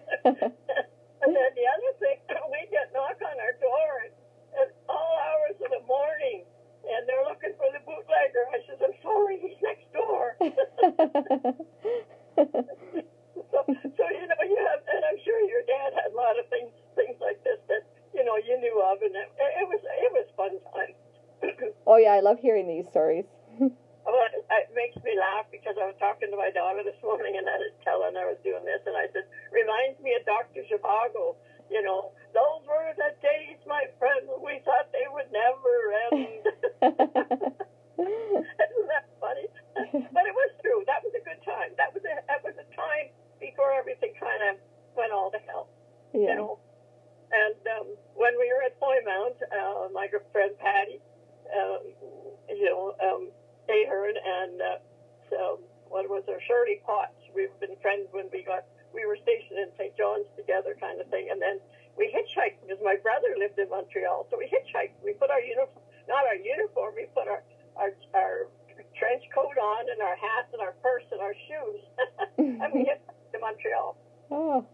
then 1.28 1.50
the 1.52 1.66
other 1.68 1.92
thing, 2.00 2.16
we 2.48 2.64
get 2.72 2.88
knock 2.96 3.20
on 3.20 3.36
our 3.36 3.52
door 3.60 4.08
at, 4.08 4.16
at 4.64 4.72
all 4.88 5.12
hours 5.28 5.60
of 5.60 5.68
the 5.68 5.84
morning, 5.84 6.48
and 6.88 7.04
they're 7.04 7.28
looking 7.28 7.52
for 7.60 7.68
the 7.68 7.84
bootlegger. 7.84 8.48
I 8.48 8.64
says, 8.64 8.80
I'm 8.80 8.96
sorry, 9.04 9.36
he's 9.44 9.60
next 9.60 9.92
door. 9.92 10.40
so, 13.52 13.60
so 13.60 14.04
you 14.08 14.24
know, 14.24 14.40
you 14.40 14.56
have, 14.56 14.80
and 14.88 15.04
I'm 15.04 15.20
sure 15.20 15.36
your 15.52 15.68
dad 15.68 15.92
had 15.92 16.08
a 16.08 16.16
lot 16.16 16.40
of 16.40 16.48
things, 16.48 16.72
things 16.96 17.20
like 17.20 17.44
this 17.44 17.60
that 17.68 17.84
you 18.16 18.24
know 18.24 18.40
you 18.40 18.56
knew 18.56 18.80
of, 18.88 19.04
and 19.04 19.12
it, 19.12 19.28
it 19.36 19.68
was, 19.68 19.84
it 19.84 20.12
was 20.16 20.24
fun 20.32 20.56
time. 20.72 20.96
oh 21.86 22.00
yeah, 22.00 22.16
I 22.16 22.24
love 22.24 22.40
hearing 22.40 22.64
these 22.64 22.88
stories. 22.88 23.28
Well, 24.02 24.18
it, 24.34 24.42
it 24.42 24.68
makes 24.74 24.98
me 25.06 25.14
laugh 25.14 25.46
because 25.54 25.78
I 25.78 25.86
was 25.86 25.94
talking 26.02 26.26
to 26.34 26.38
my 26.38 26.50
daughter 26.50 26.82
this 26.82 26.98
morning 27.06 27.38
and 27.38 27.46
I 27.46 27.54
was 27.54 27.70
telling 27.86 28.18
her 28.18 28.26
I 28.26 28.34
was 28.34 28.40
doing 28.42 28.66
this, 28.66 28.82
and 28.82 28.98
I 28.98 29.06
said, 29.14 29.30
reminds 29.54 30.02
me 30.02 30.18
of 30.18 30.26
Dr. 30.26 30.66
Zhivago. 30.66 31.38
You 31.70 31.80
know, 31.80 32.12
those 32.34 32.66
were 32.66 32.92
the 32.98 33.14
days, 33.22 33.62
my 33.64 33.86
friend, 33.96 34.26
when 34.28 34.42
we 34.42 34.60
thought 34.66 34.90
they 34.92 35.06
would 35.08 35.30
never 35.32 35.72
end. 36.10 36.44
Isn't 38.02 38.88
that 38.90 39.06
funny? 39.22 39.46
But 40.12 40.24
it 40.26 40.34
was 40.34 40.50
true. 40.60 40.84
That 40.84 41.00
was 41.00 41.14
a 41.16 41.22
good 41.24 41.40
time. 41.46 41.72
That 41.78 41.94
was 41.94 42.02
a 42.04 42.12
that 42.28 42.44
was 42.44 42.52
a 42.60 42.66
time 42.76 43.08
before 43.40 43.72
everything 43.72 44.12
kind 44.20 44.52
of 44.52 44.60
went 44.92 45.14
all 45.14 45.30
to 45.30 45.40
hell. 46.12 46.20
You 46.20 46.28
yeah. 46.28 46.34
know. 46.34 46.58
And 47.32 47.56
um, 47.80 47.86
when 48.14 48.36
we 48.38 48.52
were 48.52 48.62
at 48.62 48.76
Plymouth, 48.78 49.40
uh, 49.48 49.88
my 49.92 50.06
good 50.06 50.20
friend 50.32 50.52
Patty, 50.60 51.00
um, 51.48 51.80
you 52.48 52.68
know, 52.68 52.92
um, 53.00 53.32
Ahern 53.72 54.14
and 54.20 54.60
uh, 54.60 54.78
so 55.30 55.60
what 55.88 56.08
was 56.08 56.24
her 56.28 56.40
Shirley 56.44 56.80
Potts. 56.84 57.16
We've 57.34 57.52
been 57.60 57.76
friends 57.80 58.08
when 58.12 58.28
we 58.32 58.44
got 58.44 58.64
we 58.92 59.08
were 59.08 59.16
stationed 59.16 59.56
in 59.56 59.72
St. 59.76 59.96
John's 59.96 60.28
together, 60.36 60.76
kind 60.76 61.00
of 61.00 61.08
thing. 61.08 61.28
And 61.32 61.40
then 61.40 61.56
we 61.96 62.12
hitchhiked 62.12 62.60
because 62.60 62.80
my 62.84 62.96
brother 63.00 63.32
lived 63.36 63.58
in 63.58 63.68
Montreal, 63.68 64.28
so 64.28 64.36
we 64.36 64.44
hitchhiked. 64.48 65.00
We 65.04 65.12
put 65.16 65.30
our 65.32 65.40
uniform, 65.40 65.84
not 66.08 66.28
our 66.28 66.36
uniform, 66.36 66.94
we 66.96 67.08
put 67.16 67.28
our 67.28 67.42
our, 67.76 67.92
our 68.12 68.52
trench 68.96 69.24
coat 69.32 69.56
on 69.56 69.88
and 69.88 70.00
our 70.00 70.16
hats 70.16 70.52
and 70.52 70.60
our 70.60 70.76
purse 70.84 71.04
and 71.12 71.20
our 71.20 71.36
shoes, 71.48 71.80
and 72.38 72.72
we 72.72 72.84
hitchhiked 72.88 73.32
to 73.32 73.38
Montreal. 73.40 73.96
Oh, 74.30 74.66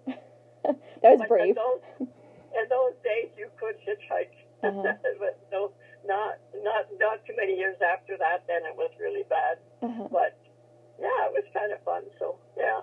that 1.02 1.10
was 1.16 1.20
But 1.24 1.28
brave. 1.28 1.56
In 1.56 1.58
those, 1.58 1.82
in 2.54 2.64
those 2.68 2.94
days, 3.04 3.28
you 3.36 3.48
could 3.60 3.76
hitchhike, 3.84 4.34
Uh-huh. 4.62 4.82
but 5.22 5.34
no, 5.52 5.72
not 6.06 6.38
not 6.64 6.86
not 6.98 7.24
too 7.26 7.34
many 7.36 7.54
years 7.56 7.76
after 7.80 8.16
that. 8.18 8.44
Then 8.46 8.62
it 8.68 8.76
was 8.76 8.90
really 9.00 9.24
bad. 9.28 9.58
Uh-huh. 9.82 10.08
But 10.10 10.36
yeah, 10.98 11.28
it 11.28 11.32
was 11.34 11.46
kind 11.54 11.72
of 11.72 11.80
fun. 11.84 12.02
So 12.18 12.36
yeah, 12.56 12.80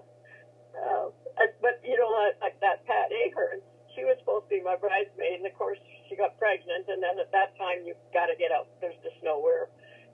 uh, 0.76 1.08
I- 1.38 1.56
but 1.62 1.80
you 1.84 1.98
know, 1.98 2.10
like, 2.12 2.36
like 2.42 2.58
that 2.62 2.86
Pat 2.88 3.12
Ahern, 3.12 3.60
she 3.96 4.04
was 4.04 4.16
supposed 4.20 4.48
to 4.48 4.56
be 4.56 4.62
my 4.64 4.76
bridesmaid, 4.76 5.40
and 5.44 5.48
of 5.48 5.56
course 5.56 5.80
she 6.08 6.16
got 6.16 6.38
pregnant. 6.40 6.88
And 6.88 7.02
then 7.04 7.20
at 7.20 7.32
that 7.32 7.58
time, 7.58 7.84
you 7.86 7.96
got 8.14 8.28
to 8.28 8.36
get 8.36 8.52
out. 8.52 8.68
There's 8.82 8.98
just 9.04 9.18
nowhere. 9.24 9.68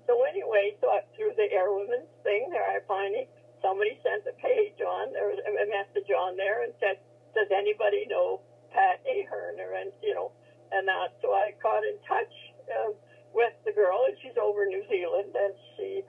So 0.08 0.24
anyway, 0.26 0.74
so 0.82 0.90
I, 0.90 1.06
through 1.16 1.38
the 1.38 1.46
Airwomen's 1.54 2.10
thing, 2.26 2.50
there 2.50 2.66
I 2.66 2.82
finally 2.90 3.30
somebody 3.62 3.94
sent 4.02 4.26
a 4.26 4.34
page 4.42 4.82
on, 4.82 5.14
there 5.14 5.30
was 5.30 5.38
a 5.46 5.52
a 5.54 5.66
message 5.70 6.10
on 6.10 6.34
there, 6.36 6.64
and 6.66 6.74
said, 6.82 6.98
"Does 7.36 7.48
anybody 7.52 8.06
know 8.08 8.42
Pat 8.74 9.00
Ahern?" 9.06 9.60
Or 9.60 9.74
and 9.74 9.92
you 10.02 10.14
know, 10.14 10.32
and 10.72 10.88
that. 10.88 11.14
So 11.22 11.32
I 11.34 11.54
got 11.62 11.84
in 11.84 11.98
touch 12.08 12.34
um, 12.80 12.94
with 13.34 13.54
the 13.66 13.72
girl, 13.72 14.06
and 14.08 14.16
she's 14.22 14.38
over 14.42 14.64
in 14.64 14.70
New 14.70 14.86
Zealand, 14.90 15.36
and 15.36 15.54
she, 15.76 16.04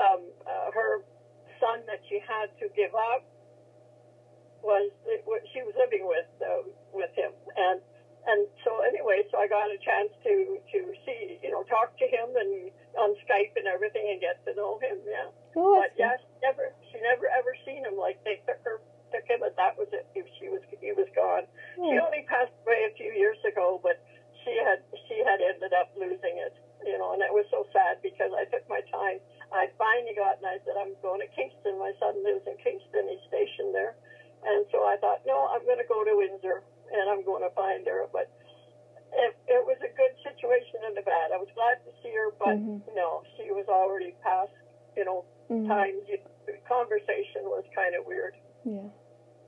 um, 0.00 0.22
uh, 0.46 0.70
her 0.72 1.04
son 1.60 1.80
that 1.86 2.00
she 2.08 2.20
had 2.20 2.52
to 2.60 2.68
give 2.76 2.94
up 2.94 3.24
was 4.62 4.90
she 5.52 5.62
was 5.62 5.74
living 5.78 6.06
with 6.06 6.26
uh, 6.42 6.64
with 6.92 7.10
him, 7.14 7.32
and 7.56 7.80
and 8.26 8.48
so 8.66 8.82
anyway, 8.82 9.22
so 9.30 9.38
I 9.38 9.46
got 9.46 9.70
a 9.70 9.78
chance 9.78 10.10
to 10.24 10.58
to 10.72 10.78
see, 11.06 11.38
you 11.42 11.50
know, 11.50 11.62
talk 11.70 11.96
to 11.98 12.06
him 12.08 12.34
and 12.34 12.70
on 12.98 13.14
Skype 13.22 13.54
and 13.56 13.66
everything, 13.70 14.02
and 14.10 14.20
get 14.20 14.42
to 14.46 14.54
know 14.56 14.78
him. 14.82 14.98
Yeah, 15.06 15.30
Oh, 15.54 15.78
but 15.78 15.94
yeah, 15.96 16.16
she 16.18 16.26
never 16.42 16.74
she 16.90 16.98
never 17.00 17.30
ever 17.30 17.54
seen 17.64 17.84
him. 17.84 17.96
Like 17.96 18.18
they 18.24 18.42
took 18.46 18.58
her 18.64 18.80
took 19.12 19.26
him, 19.26 19.42
and 19.42 19.54
that 19.56 19.78
was 19.78 19.88
it. 19.92 20.06
He, 20.14 20.22
she 20.38 20.48
was 20.48 20.62
he 20.80 20.92
was 20.92 21.08
gone. 21.14 21.46
She 21.76 21.96
hmm. 21.96 22.04
only 22.04 22.24
passed 22.26 22.54
away 22.64 22.88
a 22.88 22.92
few 22.96 23.12
years 23.12 23.38
ago, 23.46 23.80
but 23.82 24.00
she 24.44 24.54
had 24.62 24.82
she 25.08 25.22
had 25.26 25.42
ended 25.42 25.74
up 25.74 25.90
losing 25.98 26.38
it, 26.38 26.54
you 26.86 26.96
know, 26.98 27.12
and 27.12 27.20
it 27.22 27.32
was 27.32 27.46
so 27.50 27.66
sad 27.72 27.98
because 28.02 28.30
I 28.34 28.46
took 28.46 28.66
my 28.70 28.80
time. 28.92 29.18
I 29.50 29.70
finally 29.78 30.14
got 30.14 30.38
and 30.42 30.46
I 30.46 30.58
said 30.66 30.78
I'm 30.78 30.94
going 31.02 31.22
to 31.22 31.30
Kingston. 31.34 31.78
My 31.78 31.94
son 31.98 32.18
lives 32.22 32.46
in 32.46 32.54
Kingston. 32.62 33.10
He's 33.10 33.22
stationed 33.30 33.74
there, 33.74 33.98
and 34.46 34.66
so 34.70 34.86
I 34.86 34.98
thought, 34.98 35.22
no, 35.26 35.50
I'm 35.50 35.62
going 35.66 35.82
to 35.82 35.88
go 35.90 36.02
to 36.06 36.14
Windsor 36.14 36.62
and 36.90 37.06
I'm 37.10 37.26
going 37.26 37.42
to 37.42 37.52
find 37.54 37.86
her. 37.86 38.06
But 38.10 38.30
it 39.14 39.34
it 39.46 39.62
was 39.66 39.78
a 39.82 39.90
good 39.94 40.14
situation 40.22 40.82
and 40.86 40.94
a 40.98 41.04
bad. 41.06 41.34
I 41.34 41.38
was 41.38 41.50
glad 41.54 41.82
to 41.86 41.90
see 42.02 42.14
her, 42.14 42.34
but 42.38 42.58
Mhm. 42.58 42.82
no, 42.94 43.22
she 43.36 43.50
was 43.50 43.66
already 43.68 44.14
past. 44.22 44.54
You 44.96 45.04
know, 45.04 45.24
Mhm. 45.50 45.66
times. 45.68 46.08
You, 46.08 46.18
the 46.46 46.56
conversation 46.68 47.44
was 47.50 47.64
kind 47.74 47.94
of 47.94 48.06
weird. 48.06 48.34
Yeah. 48.64 48.88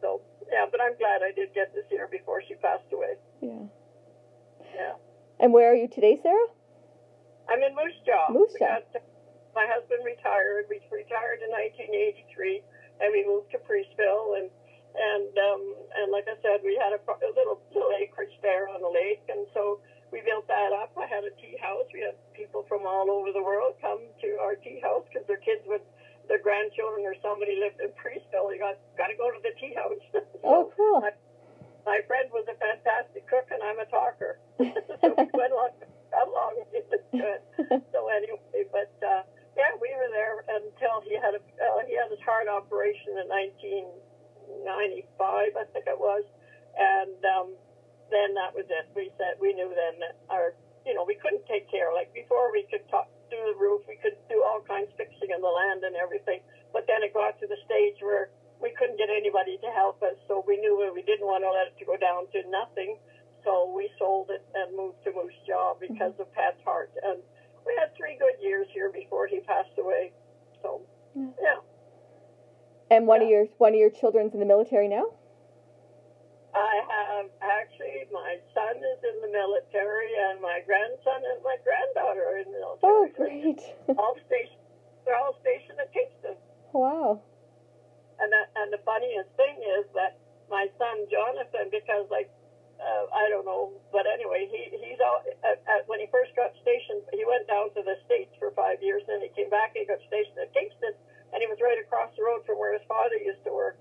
So 0.00 0.20
yeah, 0.50 0.66
but 0.70 0.80
I'm 0.80 0.96
glad 0.96 1.22
I 1.22 1.32
did 1.32 1.52
get 1.54 1.74
to 1.74 1.82
see 1.88 1.96
her 1.96 2.06
before 2.06 2.42
she 2.42 2.54
passed 2.54 2.90
away. 2.92 3.16
Yeah. 3.40 3.66
Yeah. 4.74 4.94
And 5.40 5.52
where 5.68 5.76
are 5.76 5.84
you 5.84 5.92
today, 5.92 6.16
Sarah? 6.16 6.48
I'm 7.44 7.60
in 7.60 7.76
Moose 7.76 8.00
Jaw. 8.08 8.32
Moose 8.32 8.56
Jaw. 8.56 8.80
my 9.52 9.68
husband 9.68 10.00
retired. 10.00 10.64
We 10.72 10.80
retired 10.88 11.44
in 11.44 11.52
1983, 11.84 12.64
and 13.04 13.12
we 13.12 13.20
moved 13.28 13.52
to 13.52 13.60
Preeceville. 13.60 14.40
And 14.40 14.48
and 14.96 15.28
um, 15.36 15.60
and 15.92 16.08
like 16.08 16.24
I 16.24 16.40
said, 16.40 16.64
we 16.64 16.72
had 16.80 16.96
a, 16.96 17.00
a 17.04 17.32
little 17.36 17.60
little 17.76 17.92
acreage 18.00 18.32
there 18.40 18.72
on 18.72 18.80
the 18.80 18.88
lake, 18.88 19.20
and 19.28 19.44
so 19.52 19.84
we 20.08 20.24
built 20.24 20.48
that 20.48 20.72
up. 20.72 20.96
I 20.96 21.04
had 21.04 21.28
a 21.28 21.36
tea 21.36 21.60
house. 21.60 21.84
We 21.92 22.00
had 22.00 22.16
people 22.32 22.64
from 22.64 22.88
all 22.88 23.12
over 23.12 23.28
the 23.28 23.44
world 23.44 23.76
come 23.84 24.08
to 24.24 24.28
our 24.40 24.56
tea 24.56 24.80
house 24.80 25.04
because 25.12 25.28
their 25.28 25.44
kids 25.44 25.68
would, 25.68 25.84
their 26.32 26.40
grandchildren 26.40 27.04
or 27.04 27.12
somebody 27.20 27.60
lived 27.60 27.84
in 27.84 27.92
Preeceville. 27.92 28.56
You 28.56 28.56
got 28.56 28.80
got 28.96 29.12
to 29.12 29.16
go 29.20 29.28
to 29.28 29.40
the 29.44 29.52
tea 29.60 29.76
house. 29.76 30.00
Oh, 30.48 30.72
cool. 30.72 31.04
my 31.88 32.04
friend 32.08 32.28
was 32.32 32.44
a 32.48 32.54
fantastic 32.60 33.24
cook, 33.28 33.48
and 33.52 33.62
I'm 33.64 33.78
a 33.80 33.86
talker. 33.88 34.38
so 34.60 35.08
we 35.16 35.24
went 35.32 35.52
along, 35.56 35.72
along. 36.12 36.60
It 36.76 36.84
was 36.92 37.00
good. 37.08 37.40
So 37.96 38.12
anyway, 38.12 38.68
but 38.68 38.92
uh, 39.00 39.24
yeah, 39.56 39.72
we 39.80 39.88
were 39.96 40.12
there 40.12 40.44
until 40.52 41.00
he 41.08 41.16
had 41.16 41.32
a 41.32 41.40
uh, 41.40 41.80
he 41.88 41.96
had 41.96 42.12
his 42.12 42.20
heart 42.26 42.44
operation 42.44 43.16
in 43.16 43.24
1995, 43.32 45.56
I 45.56 45.64
think 45.72 45.88
it 45.88 45.96
was, 45.98 46.28
and 46.76 47.16
um, 47.24 47.56
then 48.12 48.36
that 48.36 48.52
was 48.52 48.68
it. 48.68 48.84
We 48.92 49.08
said 49.16 49.40
we 49.40 49.56
knew 49.56 49.72
then 49.72 49.96
that 50.04 50.20
our 50.28 50.52
you 50.84 50.92
know 50.92 51.08
we 51.08 51.16
couldn't 51.16 51.48
take 51.48 51.72
care 51.72 51.88
like 51.96 52.12
before 52.12 52.52
we 52.52 52.68
could 52.68 52.84
talk, 52.92 53.08
do 53.32 53.40
the 53.48 53.56
roof, 53.56 53.80
we 53.88 53.96
could 53.96 54.20
do 54.28 54.44
all 54.44 54.60
kinds 54.60 54.92
of 54.92 54.96
fixing 55.00 55.32
in 55.32 55.40
the 55.40 55.48
land 55.50 55.88
and 55.88 55.96
everything, 55.96 56.44
but 56.76 56.84
then 56.84 57.00
it 57.00 57.16
got 57.16 57.40
to 57.40 57.48
the 57.48 57.56
stage 57.64 57.96
where 58.04 58.28
we 58.60 58.70
couldn't 58.74 58.98
get 58.98 59.08
anybody 59.10 59.58
to 59.62 59.70
help 59.70 60.02
us, 60.02 60.18
so 60.26 60.42
we 60.46 60.58
knew 60.58 60.74
we 60.94 61.02
didn't 61.02 61.26
want 61.26 61.42
to 61.46 61.50
let 61.50 61.70
it 61.70 61.78
to 61.78 61.84
go 61.86 61.96
down 61.96 62.26
to 62.34 62.42
nothing. 62.50 62.98
So 63.44 63.72
we 63.74 63.88
sold 63.98 64.30
it 64.30 64.42
and 64.54 64.76
moved 64.76 65.02
to 65.04 65.12
Moose 65.12 65.34
Jaw 65.46 65.74
because 65.80 66.12
of 66.18 66.32
Pat's 66.34 66.60
heart. 66.64 66.90
And 67.02 67.18
we 67.64 67.72
had 67.78 67.94
three 67.96 68.18
good 68.18 68.34
years 68.42 68.66
here 68.74 68.90
before 68.90 69.26
he 69.26 69.40
passed 69.40 69.78
away. 69.78 70.12
So 70.62 70.82
Yeah. 71.14 71.30
yeah, 71.40 71.60
And 72.90 73.06
one 73.58 73.74
of 73.74 73.78
your 73.78 73.90
one 73.90 73.90
of 73.90 73.90
your 73.90 73.90
children's 73.90 74.34
in 74.34 74.40
the 74.40 74.46
military 74.46 74.88
now? 74.88 75.06
I 76.54 76.74
have 76.88 77.26
actually 77.42 78.08
my 78.10 78.38
son 78.54 78.78
is 78.80 79.00
in 79.04 79.16
the 79.20 79.30
military, 79.30 80.10
and 80.30 80.40
my 80.40 80.62
grandson 80.64 81.20
and 81.22 81.38
my 81.44 81.58
granddaughter 81.62 82.24
are 82.24 82.38
in 82.38 82.48
the 82.50 82.58
military. 82.58 82.88
Oh, 82.88 83.04
great. 83.14 83.60
all 83.98 84.16
stationed. 84.26 84.62
They're 85.04 85.18
all 85.18 85.36
stationed 85.42 85.78
at 85.78 85.92
Kingston. 85.92 86.36
wow. 86.72 87.20
And 88.18 88.32
that, 88.34 88.50
and 88.58 88.72
the 88.74 88.82
funniest 88.82 89.30
thing 89.38 89.62
is 89.78 89.86
that 89.94 90.18
my 90.50 90.66
son 90.74 91.06
Jonathan, 91.06 91.70
because 91.70 92.08
like 92.10 92.30
uh, 92.78 93.04
I 93.10 93.28
don't 93.30 93.46
know, 93.46 93.74
but 93.90 94.06
anyway, 94.06 94.46
he 94.50 94.70
he's 94.70 94.98
all 95.02 95.22
at, 95.44 95.62
at, 95.66 95.86
when 95.86 96.00
he 96.00 96.08
first 96.10 96.34
got 96.34 96.54
stationed, 96.62 97.02
he 97.12 97.26
went 97.26 97.46
down 97.46 97.70
to 97.74 97.82
the 97.82 97.98
states 98.06 98.34
for 98.38 98.50
five 98.54 98.82
years, 98.82 99.02
and 99.06 99.22
he 99.22 99.30
came 99.34 99.50
back. 99.50 99.74
and 99.74 99.82
He 99.82 99.86
got 99.86 100.02
stationed 100.06 100.38
at 100.38 100.50
Kingston, 100.54 100.94
and 101.32 101.38
he 101.40 101.46
was 101.48 101.58
right 101.62 101.78
across 101.78 102.10
the 102.16 102.22
road 102.24 102.42
from 102.46 102.58
where 102.58 102.72
his 102.72 102.84
father 102.88 103.16
used 103.20 103.42
to 103.44 103.52
work 103.52 103.80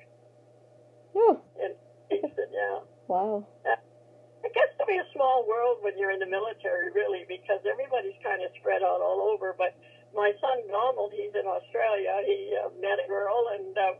Oh, 1.15 1.41
in 1.57 1.73
Kingston. 2.09 2.49
Yeah, 2.53 2.85
wow. 3.07 3.41
it 3.65 4.53
gets 4.53 4.73
to 4.77 4.85
be 4.85 4.97
a 5.01 5.07
small 5.13 5.47
world 5.47 5.81
when 5.81 5.97
you're 5.97 6.11
in 6.13 6.19
the 6.21 6.29
military, 6.29 6.91
really, 6.93 7.25
because 7.27 7.59
everybody's 7.65 8.17
kind 8.21 8.43
of 8.45 8.51
spread 8.61 8.83
out 8.85 9.01
all 9.01 9.33
over. 9.33 9.55
But 9.57 9.73
my 10.13 10.31
son 10.39 10.61
Donald, 10.69 11.11
he's 11.15 11.33
in 11.33 11.47
Australia. 11.49 12.21
He 12.25 12.53
uh, 12.53 12.69
met 12.81 12.99
a 13.03 13.07
girl 13.07 13.49
and. 13.57 13.73
Uh, 13.77 13.95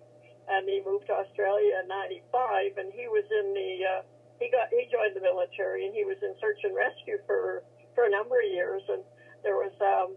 and 0.47 0.63
he 0.63 0.79
moved 0.79 1.07
to 1.07 1.11
Australia 1.11 1.83
in 1.83 1.91
'95, 1.91 2.79
and 2.79 2.87
he 2.95 3.11
was 3.11 3.27
in 3.27 3.51
the 3.51 3.71
uh, 3.83 4.01
he 4.39 4.47
got 4.47 4.71
he 4.71 4.87
joined 4.87 5.11
the 5.11 5.19
military, 5.19 5.83
and 5.85 5.91
he 5.93 6.05
was 6.07 6.15
in 6.23 6.31
search 6.39 6.63
and 6.63 6.71
rescue 6.71 7.19
for 7.27 7.67
for 7.91 8.07
a 8.07 8.09
number 8.09 8.39
of 8.39 8.47
years, 8.47 8.79
and 8.87 9.03
there 9.43 9.59
was 9.59 9.75
um, 9.83 10.15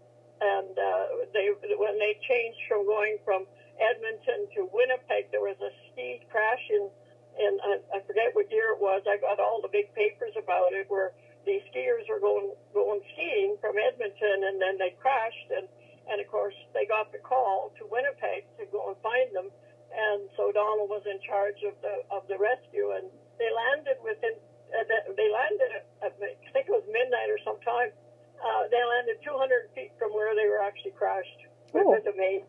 and 0.71 0.79
uh, 0.79 1.27
they 1.35 1.51
when 1.75 1.99
they 1.99 2.15
changed 2.23 2.63
from 2.71 2.87
going 2.87 3.19
from 3.27 3.43
Edmonton 3.75 4.47
to 4.55 4.71
Winnipeg, 4.71 5.27
there 5.35 5.43
was 5.43 5.59
a 5.59 5.71
ski 5.91 6.23
crash 6.31 6.63
in 6.71 6.87
in 7.35 7.51
I, 7.59 7.99
I 7.99 7.99
forget 8.07 8.31
what 8.31 8.47
year 8.47 8.71
it 8.71 8.79
was. 8.79 9.03
I 9.03 9.19
got 9.19 9.43
all 9.43 9.59
the 9.59 9.71
big 9.71 9.91
papers 9.91 10.31
about 10.39 10.71
it 10.71 10.87
where 10.87 11.11
these 11.43 11.61
skiers 11.75 12.07
were 12.07 12.23
going 12.23 12.55
going 12.71 13.03
skiing 13.11 13.59
from 13.59 13.75
Edmonton, 13.75 14.47
and 14.47 14.55
then 14.63 14.79
they 14.79 14.95
crashed, 14.95 15.51
and 15.51 15.67
and 16.07 16.23
of 16.23 16.27
course 16.31 16.55
they 16.71 16.87
got 16.87 17.11
the 17.11 17.19
call 17.19 17.75
to 17.75 17.83
Winnipeg 17.91 18.47
to 18.55 18.63
go 18.71 18.87
and 18.87 18.97
find 19.03 19.35
them 19.35 19.51
and 19.91 20.31
so 20.39 20.51
Donald 20.55 20.87
was 20.87 21.03
in 21.03 21.19
charge 21.19 21.59
of 21.67 21.75
the 21.83 22.03
of 22.07 22.23
the 22.31 22.39
rescue, 22.39 22.95
and 22.95 23.11
they 23.35 23.51
landed 23.51 23.99
within. 23.99 24.39
Uh, 24.71 24.87
they 24.87 25.27
landed 25.27 25.83
at, 25.83 25.85
at 25.99 26.13
I 26.15 26.49
think 26.55 26.71
it 26.71 26.75
was 26.75 26.87
midnight 26.87 27.27
or 27.27 27.39
sometime. 27.43 27.91
Uh, 28.41 28.65
they 28.73 28.81
landed 28.83 29.21
200 29.23 29.69
feet 29.77 29.91
from 30.01 30.11
where 30.13 30.33
they 30.35 30.49
were 30.49 30.61
actually 30.61 30.91
crashed 30.97 31.45
Oh. 31.73 31.87
with 31.93 32.03
the 32.03 32.13
maid. 32.17 32.43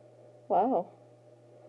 Wow. 0.49 0.89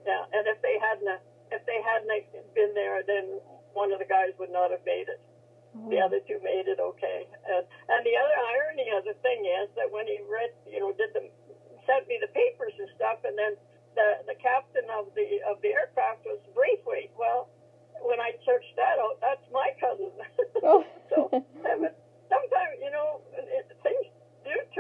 Yeah, 0.08 0.26
and 0.34 0.48
if 0.48 0.62
they 0.62 0.80
hadn't 0.80 1.20
if 1.52 1.62
they 1.68 1.80
hadn't 1.86 2.10
been 2.56 2.74
there, 2.74 3.04
then 3.04 3.40
one 3.74 3.92
of 3.94 4.00
the 4.00 4.06
guys 4.10 4.34
would 4.40 4.50
not 4.50 4.72
have 4.72 4.84
made 4.86 5.08
it. 5.08 5.22
The 5.90 6.00
Oh. 6.02 6.06
other 6.06 6.20
two 6.22 6.40
made 6.42 6.68
it 6.68 6.80
okay. 6.80 7.28
And 7.46 7.66
and 7.90 8.02
the 8.06 8.16
other 8.18 8.38
irony 8.58 8.90
of 8.96 9.04
the 9.06 9.14
thing 9.22 9.46
is 9.46 9.70
that 9.76 9.92
when 9.92 10.08
he 10.08 10.20
read, 10.28 10.52
you 10.66 10.80
know, 10.80 10.92
did 10.94 11.14
the 11.14 11.30
sent 11.86 12.08
me 12.08 12.18
the 12.20 12.28
papers 12.34 12.74
and 12.80 12.90
stuff, 12.96 13.24
and 13.24 13.38
then 13.38 13.58
the 13.96 14.24
the 14.26 14.36
captain 14.36 14.90
of 14.90 15.14
the 15.16 15.42
of 15.44 15.62
the 15.62 15.74
aircraft 15.74 16.26
was 16.26 16.40
Braithwaite. 16.56 17.12
Well, 17.18 17.50
when 18.02 18.20
I 18.20 18.34
searched 18.46 18.76
that 18.78 18.98
out, 19.00 19.20
that's 19.22 19.46
my 19.52 19.72
cousin. 19.80 20.12
Oh. 20.66 20.86
so 21.10 21.28
sometimes 21.62 22.76
you 22.82 22.90
know 22.90 23.20
it, 23.36 23.68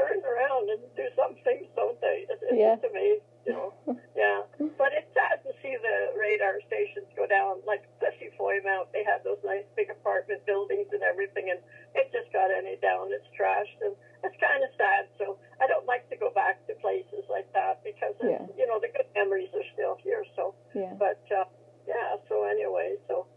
turn 0.04 0.20
around 0.28 0.68
and 0.70 0.82
do 0.96 1.06
some 1.16 1.36
things, 1.48 1.68
don't 1.76 2.00
they? 2.04 2.28
It, 2.28 2.40
it's 2.44 2.60
Yeah. 2.60 2.76
just 2.76 2.92
amazing, 2.92 3.24
you 3.48 3.54
know. 3.56 3.72
yeah, 4.16 4.44
but 4.78 4.92
it's 4.92 5.08
sad 5.16 5.40
to 5.48 5.52
see 5.64 5.76
the 5.80 5.98
radar 6.20 6.60
stations 6.68 7.08
go 7.16 7.26
down. 7.28 7.64
Like 7.66 7.88
especially 7.96 8.32
Foymount, 8.36 8.92
they 8.92 9.04
had 9.08 9.24
those 9.24 9.40
nice 9.44 9.66
big 9.76 9.90
apartment 9.90 10.44
buildings 10.46 10.88
and 10.92 11.04
everything, 11.04 11.50
and 11.50 11.60
it 11.96 12.12
just 12.12 12.32
got 12.36 12.52
any 12.52 12.76
down. 12.84 13.12
It's 13.16 13.28
trashed, 13.38 13.80
and 13.82 13.96
it's 14.24 14.38
kind 14.44 14.64
of 14.64 14.70
sad. 14.76 15.08
So 15.18 15.40
I 15.64 15.68
don't 15.68 15.88
like 15.88 16.10
to 16.12 16.18
go 16.20 16.32
back 16.36 16.60
to 16.68 16.74
places 16.84 17.24
like 17.32 17.48
that 17.54 17.84
because 17.84 18.16
it's, 18.20 18.28
Yeah. 18.28 18.44
you 18.60 18.68
know 18.68 18.80
the 18.80 18.92
good 18.92 19.08
memories 19.16 19.50
are 19.56 19.68
still 19.74 19.96
here. 20.04 20.24
So, 20.36 20.54
Yeah. 20.76 20.94
but 21.00 21.24
uh, 21.32 21.46
yeah. 21.88 22.18
So 22.28 22.44
anyway, 22.44 22.96
so 23.08 23.28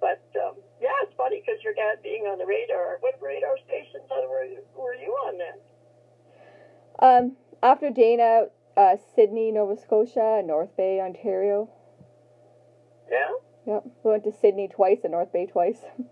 but 0.00 0.24
um, 0.40 0.56
yeah, 0.80 0.96
it's 1.04 1.12
funny 1.16 1.40
because 1.44 1.60
your 1.62 1.74
dad 1.74 2.00
being 2.02 2.24
on 2.24 2.38
the 2.38 2.46
radar. 2.46 2.96
What 3.00 3.20
radar 3.20 3.56
stations 3.68 4.08
were 4.08 4.44
you, 4.44 4.64
were 4.76 4.94
you 4.96 5.12
on 5.28 5.36
then? 5.36 5.58
Um, 7.00 7.36
after 7.62 7.90
Dana, 7.90 8.46
uh, 8.76 8.96
Sydney, 9.14 9.50
Nova 9.52 9.76
Scotia, 9.80 10.42
North 10.44 10.76
Bay, 10.76 11.00
Ontario. 11.00 11.68
Yeah. 13.10 13.30
Yep. 13.66 13.84
We 14.04 14.10
went 14.10 14.24
to 14.24 14.32
Sydney 14.32 14.68
twice 14.68 15.00
and 15.04 15.12
North 15.12 15.32
Bay 15.32 15.46
twice. 15.46 15.80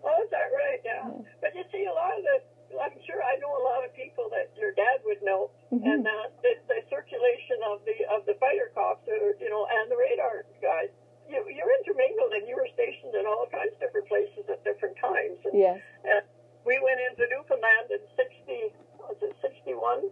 Oh, 0.00 0.16
is 0.24 0.32
that 0.32 0.48
right? 0.48 0.80
Yeah. 0.80 1.04
Yeah. 1.12 1.28
But 1.44 1.52
you 1.52 1.60
see, 1.68 1.84
a 1.84 1.92
lot 1.92 2.16
of 2.16 2.24
the, 2.24 2.40
I'm 2.80 2.96
sure 3.04 3.20
I 3.20 3.36
know 3.36 3.52
a 3.52 3.64
lot 3.68 3.84
of 3.84 3.92
people 3.92 4.32
that 4.32 4.48
your 4.56 4.72
dad 4.72 5.04
would 5.04 5.20
know, 5.20 5.52
Mhm. 5.68 5.84
and 5.84 6.08
uh, 6.08 6.32
the, 6.40 6.56
the 6.72 6.80
circulation 6.88 7.60
of 7.68 7.84
the 7.84 7.92
of 8.08 8.24
the 8.24 8.32
fighter 8.40 8.72
cops, 8.72 9.04
uh, 9.04 9.12
you 9.36 9.52
know, 9.52 9.68
and 9.68 9.92
the 9.92 10.00
radar 10.00 10.48
guys. 10.64 10.88
You, 11.28 11.44
you're 11.52 11.68
intermingled, 11.84 12.32
and 12.32 12.48
you 12.48 12.56
were 12.56 12.64
stationed 12.72 13.12
in 13.12 13.28
all 13.28 13.44
kinds 13.52 13.76
of 13.76 13.80
different 13.84 14.08
places 14.08 14.48
at 14.48 14.64
different 14.64 14.96
times. 14.96 15.36
And, 15.44 15.52
Yes. 15.52 15.76
and 16.08 16.24
we 16.64 16.80
went 16.80 16.96
into 17.04 17.28
Newfoundland 17.28 17.92
in 17.92 18.00
'60, 18.16 18.72
was 19.04 19.20
it 19.20 19.36
'61, 19.44 20.08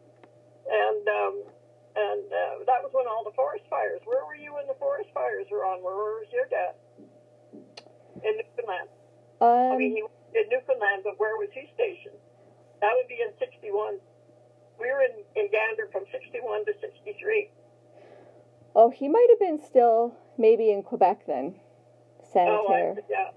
and 0.68 1.02
um, 1.08 1.34
and 1.96 2.24
uh, 2.30 2.62
that 2.68 2.80
was 2.84 2.92
when 2.92 3.06
all 3.08 3.24
the 3.24 3.34
forest 3.34 3.64
fires. 3.68 4.00
Where 4.04 4.24
were 4.24 4.36
you 4.36 4.54
when 4.54 4.66
the 4.68 4.76
forest 4.78 5.10
fires 5.12 5.46
were 5.50 5.64
on? 5.64 5.82
Where 5.82 5.94
was 6.22 6.28
your 6.32 6.46
dad? 6.46 6.74
In 8.24 8.34
Newfoundland. 8.36 8.88
I 9.40 9.70
Um, 9.74 9.78
mean, 9.78 9.94
he 9.94 10.02
was 10.02 10.10
in 10.34 10.48
Newfoundland, 10.50 11.02
but 11.04 11.18
where 11.18 11.36
was 11.38 11.48
he 11.54 11.70
stationed? 11.74 12.18
That 12.80 12.92
would 12.94 13.06
be 13.08 13.18
in 13.22 13.30
61. 13.38 13.98
We 14.78 14.86
were 14.90 15.02
in, 15.02 15.14
in 15.34 15.50
Gander 15.50 15.88
from 15.90 16.04
61 16.10 16.66
to 16.66 16.72
63. 16.80 17.50
oh, 18.74 18.90
he 18.90 19.08
might 19.08 19.26
have 19.30 19.38
been 19.38 19.58
still 19.62 20.14
maybe 20.36 20.70
in 20.70 20.82
Quebec 20.82 21.26
then. 21.26 21.54
Oh, 21.58 22.26
Senneterre. 22.34 22.98
I, 22.98 23.02
yeah. 23.10 23.30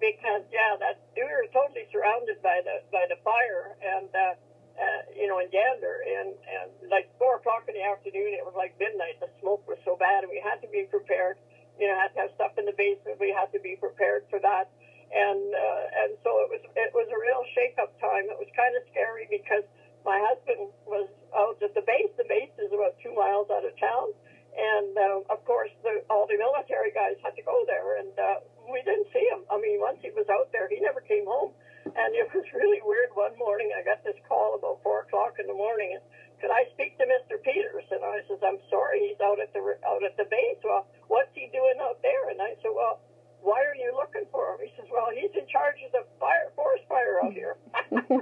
Because, 0.00 0.44
yeah, 0.52 0.76
that 0.80 1.00
we 1.16 1.24
were 1.24 1.48
totally 1.52 1.88
surrounded 1.90 2.40
by 2.44 2.60
the 2.64 2.84
by 2.92 3.04
the 3.08 3.16
fire 3.24 3.76
and, 3.80 4.08
uh, 4.12 4.36
uh, 4.76 5.00
you 5.16 5.24
know, 5.26 5.40
in 5.40 5.48
Gander. 5.48 6.04
And, 6.04 6.36
and 6.36 6.68
like 6.92 7.08
4 7.18 7.40
o'clock 7.40 7.64
in 7.68 7.74
the 7.74 7.84
afternoon, 7.84 8.36
it 8.36 8.44
was 8.44 8.52
like 8.56 8.76
midnight. 8.78 9.16
The 9.24 9.32
smoke 9.40 9.64
was 9.68 9.80
so 9.88 9.96
bad, 9.96 10.24
and 10.24 10.30
we 10.30 10.36
had 10.44 10.60
to 10.60 10.68
be 10.68 10.84
prepared. 10.88 11.36
You 11.80 11.88
know, 11.88 11.96
had 11.96 12.12
to 12.16 12.20
have 12.28 12.32
stuff 12.36 12.56
in 12.56 12.64
the 12.64 12.72
basement. 12.76 13.20
We 13.20 13.32
had 13.36 13.52
to 13.52 13.60
be 13.60 13.76
prepared 13.76 14.24
for 14.32 14.38
that. 14.40 14.68
and 15.12 15.44
uh, 15.52 16.00
and 16.04 16.10
so 16.24 16.40
it 16.44 16.48
was 16.52 16.62
it 16.76 16.90
was 16.96 17.08
a 17.12 17.18
real 17.20 17.44
shake 17.56 17.76
up 17.80 17.92
time. 18.00 18.28
It 18.32 18.36
was 18.40 18.48
kind 18.56 18.72
of 18.76 18.82
scary 18.92 19.28
because 19.28 19.64
my 20.08 20.16
husband 20.24 20.72
was 20.88 21.08
out 21.36 21.56
at 21.60 21.72
the 21.76 21.84
base. 21.84 22.12
The 22.16 22.24
base 22.28 22.52
is 22.60 22.72
about 22.72 22.96
two 23.04 23.12
miles 23.16 23.48
out 23.52 23.64
of 23.64 23.76
town, 23.76 24.08
and 24.56 24.92
uh, 24.96 25.34
of 25.34 25.44
course 25.44 25.68
the, 25.84 26.00
all 26.08 26.24
the 26.26 26.40
military 26.40 26.90
guys 26.96 27.20
had 27.20 27.36
to 27.36 27.44
go 27.44 27.60
there, 27.68 28.00
and 28.00 28.12
uh, 28.18 28.40
we 28.72 28.80
didn't 28.88 29.12
see 29.12 29.22
him. 29.28 29.44
I 29.52 29.60
mean, 29.60 29.76
once 29.78 30.00
he 30.00 30.10
was 30.16 30.26
out 30.32 30.48
there, 30.56 30.66
he 30.72 30.80
never 30.80 31.04
came 31.04 31.28
home, 31.28 31.52
and 31.92 32.10
it 32.16 32.26
was 32.32 32.48
really 32.56 32.80
weird. 32.82 33.12
One 33.12 33.36
morning, 33.36 33.70
I 33.76 33.84
got 33.84 34.00
this 34.02 34.16
call 34.26 34.56
about 34.56 34.80
four 34.82 35.04
o'clock 35.04 35.36
in 35.38 35.46
the 35.46 35.54
morning, 35.54 35.92
and 35.92 36.02
could 36.42 36.50
I 36.50 36.66
speak 36.74 36.98
to 36.98 37.06
Mr. 37.06 37.38
Peters? 37.46 37.86
And 37.94 38.02
I 38.02 38.20
says, 38.26 38.42
I'm 38.42 38.58
sorry, 38.74 39.06
he's 39.06 39.20
out 39.22 39.38
at 39.38 39.54
the 39.54 39.62
out 39.86 40.02
at 40.02 40.18
the 40.18 40.26
base. 40.26 40.58
Well, 40.66 40.82
what's 41.06 41.30
he 41.38 41.46
doing 41.54 41.78
out 41.78 42.02
there? 42.02 42.26
And 42.34 42.42
I 42.42 42.58
said, 42.58 42.74
well 42.74 42.98
why 43.46 43.62
are 43.62 43.78
you 43.78 43.94
looking 43.94 44.26
for 44.34 44.42
him? 44.50 44.58
He 44.58 44.74
says, 44.74 44.90
well, 44.90 45.06
he's 45.14 45.30
in 45.38 45.46
charge 45.46 45.78
of 45.86 45.92
the 45.94 46.02
fire, 46.18 46.50
forest 46.58 46.82
fire 46.90 47.22
out 47.22 47.30
here. 47.30 47.54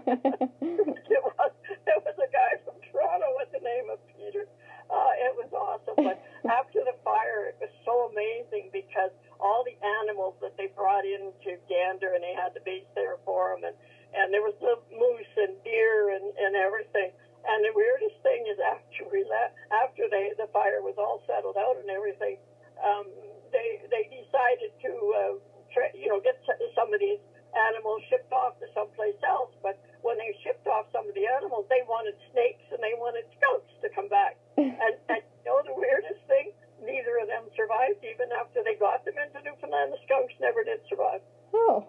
it 0.04 1.22
was 1.24 1.50
there 1.88 2.00
was 2.04 2.16
a 2.20 2.28
guy 2.28 2.52
from 2.64 2.76
Toronto 2.84 3.32
with 3.40 3.48
the 3.52 3.62
name 3.64 3.88
of 3.88 3.98
Peter. 4.12 4.44
Uh, 4.92 5.12
it 5.24 5.32
was 5.40 5.48
awesome. 5.56 5.96
But 5.96 6.20
after 6.44 6.84
the 6.84 6.92
fire, 7.00 7.48
it 7.48 7.56
was 7.56 7.72
so 7.88 8.12
amazing 8.12 8.68
because 8.68 9.10
all 9.40 9.64
the 9.64 9.76
animals 10.04 10.36
that 10.44 10.56
they 10.60 10.68
brought 10.76 11.08
into 11.08 11.56
Gander 11.72 12.12
and 12.12 12.20
they 12.20 12.33
had 12.44 12.52
the 12.52 12.60
base 12.60 12.84
there 12.92 13.16
for 13.24 13.56
them, 13.56 13.64
and 13.72 13.76
and 14.12 14.26
there 14.30 14.44
was 14.44 14.54
the 14.60 14.76
moose 14.92 15.32
and 15.40 15.56
deer 15.64 16.12
and 16.12 16.28
and 16.36 16.52
everything. 16.54 17.10
And 17.44 17.60
the 17.64 17.72
weirdest 17.76 18.16
thing 18.24 18.44
is 18.48 18.56
after 18.60 19.04
we 19.12 19.24
left, 19.24 19.56
after 19.84 20.04
they 20.12 20.32
the 20.36 20.48
fire 20.52 20.80
was 20.84 20.96
all 21.00 21.24
settled 21.28 21.56
out 21.56 21.76
and 21.80 21.88
everything, 21.88 22.36
um, 22.80 23.08
they 23.52 23.80
they 23.92 24.04
decided 24.12 24.72
to 24.84 24.92
uh, 25.16 25.34
tra- 25.72 25.92
you 25.96 26.08
know 26.12 26.20
get 26.20 26.36
s- 26.48 26.60
some 26.76 26.92
of 26.92 27.00
these 27.00 27.20
animals 27.52 28.00
shipped 28.08 28.32
off 28.32 28.56
to 28.60 28.66
someplace 28.72 29.16
else. 29.28 29.52
But 29.60 29.76
when 30.00 30.16
they 30.16 30.32
shipped 30.40 30.64
off 30.68 30.88
some 30.92 31.04
of 31.08 31.12
the 31.16 31.28
animals, 31.36 31.68
they 31.68 31.84
wanted 31.84 32.16
snakes 32.32 32.64
and 32.72 32.80
they 32.80 32.96
wanted 32.96 33.24
skunks 33.36 33.72
to 33.84 33.88
come 33.92 34.08
back. 34.08 34.36
And, 34.56 34.96
and 35.12 35.20
you 35.20 35.44
know 35.52 35.60
the 35.68 35.76
weirdest 35.76 36.24
thing, 36.24 36.56
neither 36.80 37.20
of 37.20 37.28
them 37.28 37.44
survived. 37.52 38.00
Even 38.08 38.32
after 38.40 38.64
they 38.64 38.80
got 38.80 39.04
them 39.04 39.20
into 39.20 39.36
Newfoundland, 39.44 39.92
the 39.92 40.00
skunks 40.08 40.32
never 40.40 40.64
did 40.64 40.80
survive. 40.88 41.20
oh, 41.52 41.84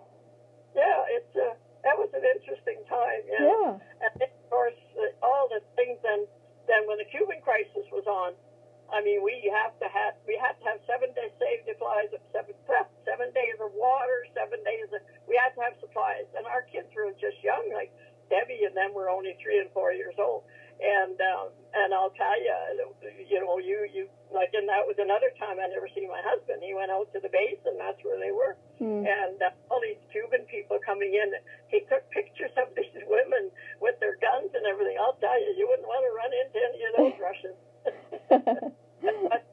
Yeah, 0.75 0.99
it's 1.15 1.31
uh, 1.39 1.55
that 1.87 1.95
was 1.95 2.11
an 2.11 2.25
interesting 2.27 2.83
time. 2.91 3.23
Yeah. 3.29 3.45
yeah. 3.47 3.71
And 4.03 4.11
then, 4.19 4.29
of 4.33 4.49
course, 4.49 4.77
uh, 4.97 5.13
all 5.25 5.45
the 5.49 5.61
things 5.77 5.97
then, 6.01 6.25
then 6.67 6.83
when 6.89 6.97
the 6.97 7.05
Cuban 7.13 7.39
crisis 7.45 7.85
was 7.93 8.05
on, 8.09 8.33
I 8.93 9.01
mean, 9.01 9.23
we 9.23 9.51
have 9.53 9.73
to 9.81 9.87
have 9.89 10.13
we 10.27 10.37
had 10.37 10.57
to 10.61 10.63
have 10.69 10.79
seven 10.85 11.09
day 11.13 11.29
safety 11.41 11.73
supplies 11.73 12.09
of 12.13 12.21
seven 12.31 12.53
seven 13.05 13.29
days 13.33 13.57
of 13.61 13.73
water, 13.73 14.25
seven 14.33 14.61
days 14.63 14.89
of 14.93 15.01
we 15.27 15.35
had 15.37 15.53
to 15.57 15.61
have 15.65 15.75
supplies, 15.81 16.29
and 16.37 16.45
our 16.45 16.63
kids 16.69 16.87
were 16.95 17.09
just 17.17 17.41
young, 17.43 17.69
like 17.73 17.91
Debbie 18.29 18.65
and 18.65 18.75
them 18.75 18.93
were 18.93 19.09
only 19.09 19.37
three 19.41 19.59
and 19.59 19.69
four 19.71 19.93
years 19.93 20.15
old. 20.17 20.43
And 20.75 21.15
um, 21.21 21.55
and 21.73 21.93
I'll 21.95 22.11
tell 22.11 22.35
you, 22.35 22.91
you 23.27 23.39
know, 23.39 23.57
you 23.59 23.87
you 23.87 24.07
like, 24.35 24.51
and 24.51 24.67
that 24.67 24.83
was 24.83 24.99
another 24.99 25.31
time 25.39 25.55
I 25.55 25.71
never 25.71 25.87
seen 25.95 26.11
my 26.11 26.19
husband. 26.19 26.59
He 26.59 26.75
went 26.75 26.91
out 26.91 27.07
to 27.15 27.19
the 27.23 27.31
base, 27.31 27.63
and 27.63 27.79
that's 27.79 27.99
where 28.03 28.19
they 28.19 28.35
were. 28.35 28.59
Mm. 28.83 29.07
And 29.07 29.39
uh, 29.39 29.55
all 29.71 29.79
these 29.79 29.99
Cuban 30.11 30.43
people 30.51 30.75
coming 30.83 31.15
in, 31.15 31.31
he 31.71 31.87
took 31.87 32.03
pictures 32.11 32.51
of 32.59 32.67
these 32.79 32.91
women 33.07 33.51
with 33.79 33.95
their 34.03 34.19
guns 34.19 34.51
and 34.51 34.67
everything. 34.67 34.99
I'll 34.99 35.15
tell 35.23 35.39
you, 35.39 35.55
you 35.55 35.63
wouldn't 35.71 35.87
want 35.87 36.03
to 36.03 36.11
run 36.11 36.31
into 36.35 36.57
any 36.59 36.81
of 36.83 36.93
those 36.99 37.17
Russians. 37.29 37.59
but 39.31 39.43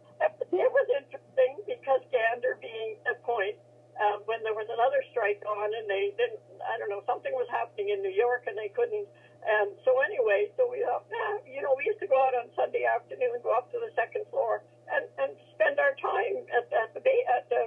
it 0.50 0.70
was 0.74 0.88
interesting 0.90 1.52
because 1.70 2.02
Gander 2.10 2.58
being 2.58 2.98
a 3.06 3.14
point, 3.22 3.54
um, 4.00 4.24
when 4.26 4.42
there 4.42 4.56
was 4.56 4.66
another 4.72 5.04
strike 5.14 5.42
on 5.46 5.68
and 5.70 5.86
they 5.86 6.10
didn't, 6.18 6.40
I 6.64 6.78
don't 6.80 6.90
know, 6.90 7.04
something 7.06 7.30
was 7.36 7.46
happening 7.52 7.94
in 7.94 8.02
New 8.02 8.12
York 8.12 8.48
and 8.50 8.56
they 8.56 8.72
couldn't. 8.72 9.06
And 9.42 9.74
so 9.82 9.98
anyway, 10.06 10.50
so 10.54 10.70
we 10.70 10.86
thought, 10.86 11.02
nah, 11.10 11.42
you 11.42 11.62
know, 11.62 11.74
we 11.74 11.82
used 11.82 11.98
to 11.98 12.06
go 12.06 12.14
out 12.14 12.34
on 12.38 12.46
Sunday 12.54 12.86
afternoon 12.86 13.42
go 13.42 13.50
up 13.50 13.70
to 13.74 13.78
the 13.82 13.90
second 13.98 14.22
floor 14.30 14.62
and, 14.86 15.02
and 15.18 15.34
spend 15.54 15.82
our 15.82 15.98
time 15.98 16.46
at, 16.54 16.70
at 16.70 16.94
the 16.94 17.02
bay, 17.02 17.26
at 17.26 17.50
the, 17.50 17.66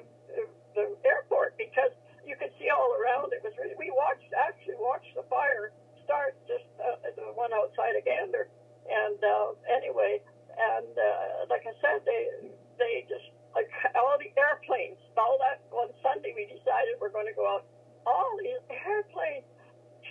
the 0.72 0.86
airport 1.04 1.60
because 1.60 1.92
you 2.24 2.40
could 2.40 2.52
see 2.56 2.72
all 2.72 2.96
around. 2.96 3.36
It 3.36 3.44
was 3.44 3.52
really, 3.60 3.76
we 3.76 3.92
watched, 3.92 4.32
actually 4.32 4.80
watched 4.80 5.12
the 5.20 5.28
fire 5.28 5.76
start 6.08 6.38
just 6.48 6.70
uh, 6.80 6.96
the 7.18 7.34
one 7.36 7.52
outside 7.52 7.98
of 7.98 8.06
Gander. 8.08 8.48
And 8.86 9.20
uh, 9.20 9.58
anyway, 9.68 10.22
and 10.56 10.94
uh, 10.96 11.50
like 11.50 11.66
I 11.66 11.74
said, 11.82 12.06
they 12.06 12.54
they 12.78 13.04
just 13.10 13.26
like 13.56 13.72
all 13.98 14.20
the 14.20 14.30
airplanes. 14.36 15.00
All 15.18 15.40
that 15.40 15.64
on 15.72 15.90
Sunday, 16.04 16.36
we 16.36 16.46
decided 16.46 17.00
we're 17.00 17.14
going 17.14 17.28
to 17.28 17.36
go 17.36 17.48
out. 17.48 17.66
All 18.06 18.38
these 18.38 18.62
airplanes, 18.70 19.50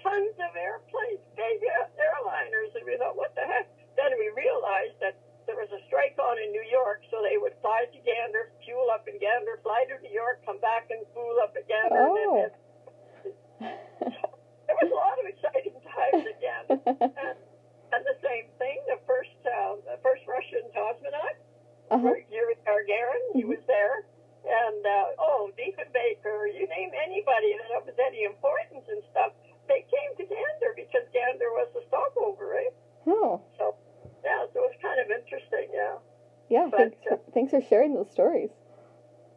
tons 0.03 0.35
of 0.41 0.53
airplanes, 0.59 1.23
big 1.39 1.63
airliners, 1.95 2.75
and 2.75 2.83
we 2.83 2.99
thought, 2.99 3.15
what 3.15 3.37
the 3.39 3.47
heck? 3.47 3.71
Then 3.95 4.11
we 4.19 4.35
realized 4.35 4.99
that 4.99 5.15
there 5.47 5.55
was 5.55 5.71
a 5.71 5.79
strike 5.87 6.19
on 6.19 6.41
in 6.43 6.51
New 6.51 6.67
York, 6.67 7.07
so 7.13 7.23
they 7.23 7.39
would 7.39 7.55
fly 7.63 7.87
to 7.87 7.99
Gander, 8.03 8.51
fuel 8.67 8.91
up 8.91 9.07
in 9.07 9.15
Gander, 9.23 9.63
fly 9.63 9.87
to 9.87 9.95
New 10.03 10.11
York, 10.11 10.43
come 10.43 10.59
back 10.59 10.91
and 10.91 11.07
fuel 11.15 11.39
up 11.39 11.55
at 11.55 11.69
Gander. 11.71 12.03
Oh. 12.03 12.19
And 12.19 12.35
then, 12.35 12.51
there 14.67 14.77
was 14.83 14.91
a 14.91 14.99
lot 14.99 15.15
of 15.23 15.27
exciting 15.31 15.79
times 15.87 16.27
at 16.27 16.39
Gander. 16.43 16.79
and, 17.15 17.39
and 17.95 18.03
the 18.03 18.19
same 18.25 18.51
thing, 18.59 18.83
the 18.91 18.99
first 19.07 19.39
uh, 19.47 19.79
the 19.87 20.01
first 20.03 20.27
Russian 20.27 20.67
cosmonaut, 20.75 21.39
uh-huh. 21.91 22.15
Yuri 22.33 22.57
Gagarin, 22.67 23.25
he 23.35 23.45
was 23.45 23.61
there. 23.67 24.09
And, 24.45 24.85
uh, 24.85 25.17
oh, 25.25 25.51
Diefenbaker, 25.57 26.53
you 26.53 26.69
name 26.69 26.91
anybody 26.93 27.57
that 27.71 27.81
was 27.81 27.97
any 27.97 28.25
importance 28.25 28.85
and 28.89 29.01
stuff, 29.11 29.33
they 29.69 29.87
came 29.89 30.11
to 30.21 30.25
Gander 30.29 30.77
because 30.77 31.05
Gander 31.17 31.49
was 31.57 31.69
the 31.73 31.81
stopover, 31.89 32.45
right? 32.45 32.75
Oh, 33.07 33.41
So, 33.57 33.77
yeah, 34.25 34.45
so 34.53 34.65
it 34.65 34.69
was 34.69 34.79
kind 34.85 35.01
of 35.01 35.09
interesting, 35.09 35.73
yeah. 35.73 35.97
yeah. 36.49 36.69
But, 36.69 36.93
Thanks 37.45 37.69
for, 37.69 37.69
sharing 37.69 37.93
those 37.93 38.09
stories. 38.09 38.49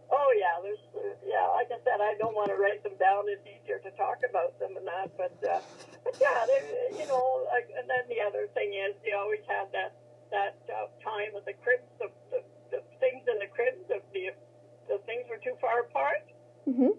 Oh, 0.08 0.30
yeah, 0.39 0.56
there's, 0.63 0.80
uh, 0.96 1.12
yeah, 1.28 1.43
like 1.60 1.67
I 1.67 1.80
said, 1.84 2.00
I 2.00 2.15
don't 2.15 2.32
want 2.32 2.48
to 2.48 2.56
write 2.56 2.80
them 2.80 2.96
down. 2.96 3.28
It's 3.28 3.43
easier 3.43 3.84
to 3.84 3.91
talk 4.00 4.24
about 4.24 4.56
them 4.63 4.80
and 4.80 4.88
that, 4.88 5.12
but, 5.20 5.36
uh, 5.43 5.60
but 6.08 6.15
yeah, 6.15 6.48
you 6.96 7.04
know, 7.12 7.43
like, 7.52 7.67
and 7.76 7.84
then 7.84 8.08
the 8.08 8.24
other 8.24 8.48
thing 8.56 8.72
is 8.72 8.96
they 9.04 9.12
always 9.12 9.43
had 9.43 9.67
that, 9.76 10.00
that 10.32 10.56
uh, 10.72 10.88
time 11.04 11.36
with 11.36 11.43
the 11.43 11.56
cribs, 11.60 11.84
the, 12.00 12.08
the, 12.32 12.39
the 12.72 12.80
things 13.04 13.28
in 13.28 13.43
the 13.43 13.52
cribs, 13.52 13.84
of 13.91 14.00
the, 14.15 14.32
the 14.88 15.04
things 15.04 15.28
were 15.28 15.43
too 15.43 15.60
far 15.60 15.84
apart. 15.84 16.24
hmm 16.63 16.96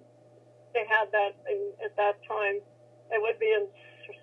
they 0.75 0.85
had 0.85 1.09
that 1.11 1.33
in, 1.49 1.73
at 1.83 1.97
that 1.97 2.21
time. 2.29 2.61
It 3.11 3.21
would 3.25 3.41
be 3.41 3.49
in 3.49 3.67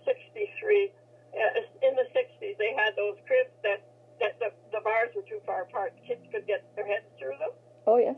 '63. 0.06 0.94
Uh, 1.34 1.66
in 1.84 1.98
the 1.98 2.06
'60s, 2.14 2.56
they 2.62 2.72
had 2.78 2.96
those 2.96 3.18
cribs 3.26 3.52
that, 3.66 3.82
that 4.22 4.38
the, 4.40 4.54
the 4.65 4.65
bars 4.86 5.10
were 5.18 5.26
too 5.26 5.42
far 5.46 5.64
apart. 5.66 5.98
Kids 6.08 6.22
could 6.32 6.46
get 6.46 6.62
their 6.78 6.86
heads 6.86 7.10
through 7.18 7.36
them. 7.42 7.52
Oh, 7.90 7.98
yes. 7.98 8.16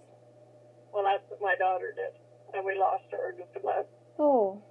Well, 0.94 1.04
that's 1.08 1.24
what 1.32 1.40
my 1.42 1.56
daughter 1.56 1.96
did, 1.96 2.12
and 2.54 2.62
we 2.68 2.76
lost 2.78 3.08
her 3.16 3.32
in 3.32 3.40
Newfoundland. 3.40 3.88
Oh, 4.20 4.62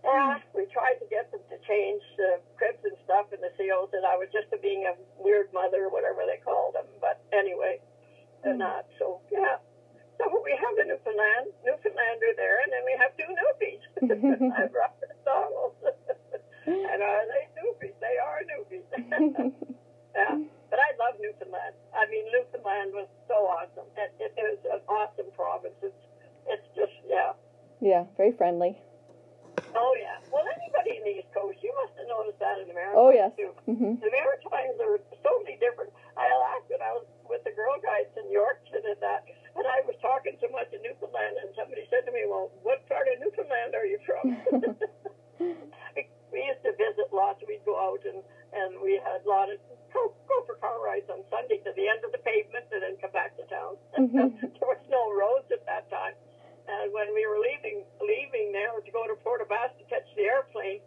Yeah, 0.00 0.40
we 0.56 0.64
tried 0.72 0.96
to 0.96 1.06
get 1.12 1.28
them 1.30 1.44
to 1.52 1.56
change 1.68 2.00
the 2.16 2.40
cribs 2.56 2.80
and 2.88 2.96
stuff 3.04 3.28
in 3.36 3.40
the 3.44 3.52
COs, 3.60 3.92
and 3.92 4.02
I 4.08 4.16
was 4.16 4.32
just 4.32 4.48
a 4.48 4.56
being 4.56 4.88
a 4.88 4.96
weird 5.20 5.52
mother, 5.52 5.92
whatever 5.92 6.24
they 6.24 6.40
called 6.40 6.72
them. 6.74 6.88
But 7.04 7.20
anyway, 7.36 7.78
they're 8.42 8.56
Mm. 8.56 8.64
not. 8.64 8.86
So 8.98 9.20
yeah. 9.30 9.60
So 10.16 10.24
we 10.42 10.52
have 10.56 10.74
the 10.80 10.84
Newfoundland, 10.88 11.52
Newfoundlander 11.64 12.32
there, 12.36 12.58
and 12.64 12.72
then 12.72 12.84
we 12.88 12.96
have 12.96 13.12
two 13.16 13.28
newbies. 13.28 13.82
I 14.56 14.66
brought 14.72 14.96
the 15.00 15.08
Donald. 15.24 15.74
and 16.66 17.00
are 17.04 17.24
they 17.28 17.44
newbies? 17.60 17.94
They 18.00 18.16
are 18.16 18.40
newbies. 18.48 18.88
yeah. 20.14 20.36
But 20.70 20.78
I 20.78 20.94
love 21.02 21.18
Newfoundland. 21.18 21.74
I 21.90 22.06
mean, 22.06 22.24
Newfoundland 22.30 22.94
was 22.94 23.10
so 23.26 23.34
awesome. 23.50 23.88
It, 23.98 24.14
it, 24.22 24.30
it 24.38 24.46
was 24.54 24.62
an 24.70 24.82
awesome 24.86 25.30
province. 25.34 25.74
It's, 25.82 26.02
it's 26.46 26.68
just, 26.78 26.94
yeah. 27.10 27.34
yeah. 27.82 28.06
Very 28.16 28.30
friendly. 28.38 28.78
Oh, 29.74 29.94
yeah. 29.98 30.18
Well, 30.30 30.46
anybody 30.46 30.98
in 30.98 31.02
the 31.02 31.14
East 31.22 31.30
Coast, 31.34 31.58
you 31.62 31.74
must 31.74 31.94
have 31.98 32.06
noticed 32.06 32.38
that 32.38 32.62
in 32.62 32.70
America. 32.70 32.94
Oh, 32.98 33.10
yes. 33.10 33.34
Too. 33.34 33.50
hmm 33.66 33.98
The 33.98 34.10
Maritimes 34.10 34.78
are 34.78 34.98
totally 35.22 35.58
different. 35.58 35.90
I 36.14 36.30
laughed 36.30 36.70
when 36.70 36.82
I 36.82 36.92
was 36.94 37.06
with 37.26 37.42
the 37.46 37.54
Girl 37.54 37.78
Guides 37.78 38.10
in 38.18 38.26
Yorkton 38.30 38.82
and 38.82 38.98
that, 39.02 39.26
and 39.54 39.66
I 39.66 39.82
was 39.86 39.94
talking 40.02 40.34
so 40.42 40.50
much 40.50 40.70
in 40.74 40.82
Newfoundland, 40.82 41.38
and 41.42 41.50
somebody 41.54 41.86
said 41.90 42.06
to 42.06 42.12
me, 42.12 42.26
"Well, 42.26 42.50
what 42.62 42.82
part 42.90 43.06
of 43.06 43.18
Newfoundland 43.22 43.74
are 43.74 43.86
you 43.86 43.98
from?" 44.02 44.36
we 46.34 46.38
used 46.44 46.62
to 46.66 46.72
visit 46.76 47.08
lots. 47.14 47.42
We'd 47.46 47.64
go 47.64 47.78
out 47.78 48.02
and 48.04 48.22
and 48.52 48.82
we 48.82 48.98
had 48.98 49.22
a 49.22 49.28
lot 49.28 49.48
of 49.48 49.58
go, 49.92 50.14
go 50.28 50.36
for 50.46 50.54
car 50.62 50.78
rides 50.82 51.08
on 51.10 51.22
Sunday 51.30 51.58
to 51.66 51.72
the 51.76 51.86
end 51.88 52.02
of 52.04 52.12
the 52.12 52.22
pavement 52.22 52.66
and 52.72 52.82
then 52.82 52.94
come 53.02 53.12
back 53.12 53.36
to 53.36 53.44
town. 53.50 53.74
Mhm. 53.98 54.34
there 54.58 54.68
was 54.68 54.82
no 54.88 55.10
roads 55.14 55.50
at 55.50 55.64
that 55.66 55.90
time, 55.90 56.14
and 56.68 56.92
when 56.92 57.12
we 57.14 57.26
were 57.26 57.38
leaving 57.38 57.84
leaving 58.00 58.52
there 58.52 58.74
to 58.78 58.90
go 58.90 59.06
to 59.06 59.14
Port 59.22 59.42
Basque 59.48 59.78
to 59.78 59.84
catch 59.90 60.06
the 60.16 60.24
airplane. 60.26 60.80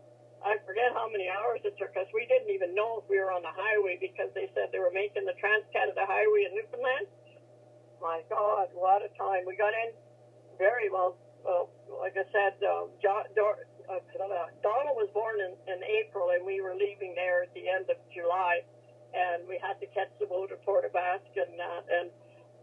I 0.43 0.59
forget 0.67 0.91
how 0.91 1.07
many 1.07 1.31
hours 1.31 1.63
it 1.63 1.79
took 1.79 1.95
us. 1.95 2.03
We 2.11 2.27
didn't 2.27 2.51
even 2.51 2.75
know 2.75 2.99
if 2.99 3.07
we 3.07 3.15
were 3.15 3.31
on 3.31 3.47
the 3.47 3.55
highway 3.55 3.95
because 3.95 4.27
they 4.35 4.51
said 4.51 4.75
they 4.75 4.83
were 4.83 4.91
making 4.91 5.23
the 5.23 5.31
Trans 5.39 5.63
Canada 5.71 6.03
Highway 6.03 6.43
in 6.43 6.51
Newfoundland. 6.51 7.07
My 8.03 8.19
God, 8.27 8.67
what 8.75 8.99
a 8.99 9.07
time! 9.15 9.47
We 9.47 9.55
got 9.55 9.71
in 9.71 9.95
very 10.59 10.91
well. 10.91 11.15
Uh, 11.47 11.63
like 11.99 12.15
I 12.19 12.27
said, 12.35 12.59
uh, 12.59 12.91
John, 12.99 13.23
Dor, 13.35 13.55
uh, 13.87 13.99
Donald 14.59 14.95
was 14.99 15.07
born 15.15 15.39
in, 15.39 15.55
in 15.71 15.79
April, 16.03 16.31
and 16.35 16.43
we 16.45 16.59
were 16.59 16.75
leaving 16.75 17.15
there 17.15 17.43
at 17.43 17.53
the 17.55 17.67
end 17.67 17.87
of 17.87 17.95
July, 18.11 18.63
and 19.13 19.47
we 19.47 19.61
had 19.61 19.79
to 19.79 19.87
catch 19.93 20.09
the 20.19 20.25
boat 20.25 20.51
at 20.51 20.59
Port 20.65 20.85
aux 20.85 20.93
Basques, 20.93 21.37
and 21.37 21.53
uh, 21.61 21.81
and 22.01 22.07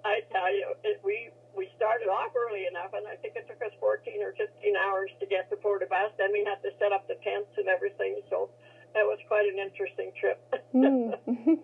I 0.05 0.21
tell 0.35 0.51
you, 0.53 0.75
it, 0.85 1.01
we 1.05 1.31
we 1.57 1.71
started 1.77 2.07
off 2.11 2.35
early 2.35 2.67
enough, 2.67 2.95
and 2.95 3.07
I 3.07 3.17
think 3.17 3.35
it 3.35 3.47
took 3.47 3.63
us 3.63 3.75
14 3.81 4.23
or 4.23 4.33
15 4.39 4.47
hours 4.77 5.11
to 5.21 5.27
get 5.27 5.51
to 5.51 5.57
Port 5.57 5.83
aux 5.83 5.91
Basques. 5.91 6.19
Then 6.19 6.33
we 6.33 6.45
had 6.45 6.63
to 6.63 6.71
set 6.79 6.93
up 6.93 7.07
the 7.09 7.19
tents 7.23 7.51
and 7.59 7.69
everything, 7.69 8.21
so 8.31 8.51
that 8.95 9.03
was 9.07 9.19
quite 9.27 9.47
an 9.47 9.59
interesting 9.59 10.11
trip. 10.19 10.39
Mm. 10.75 11.19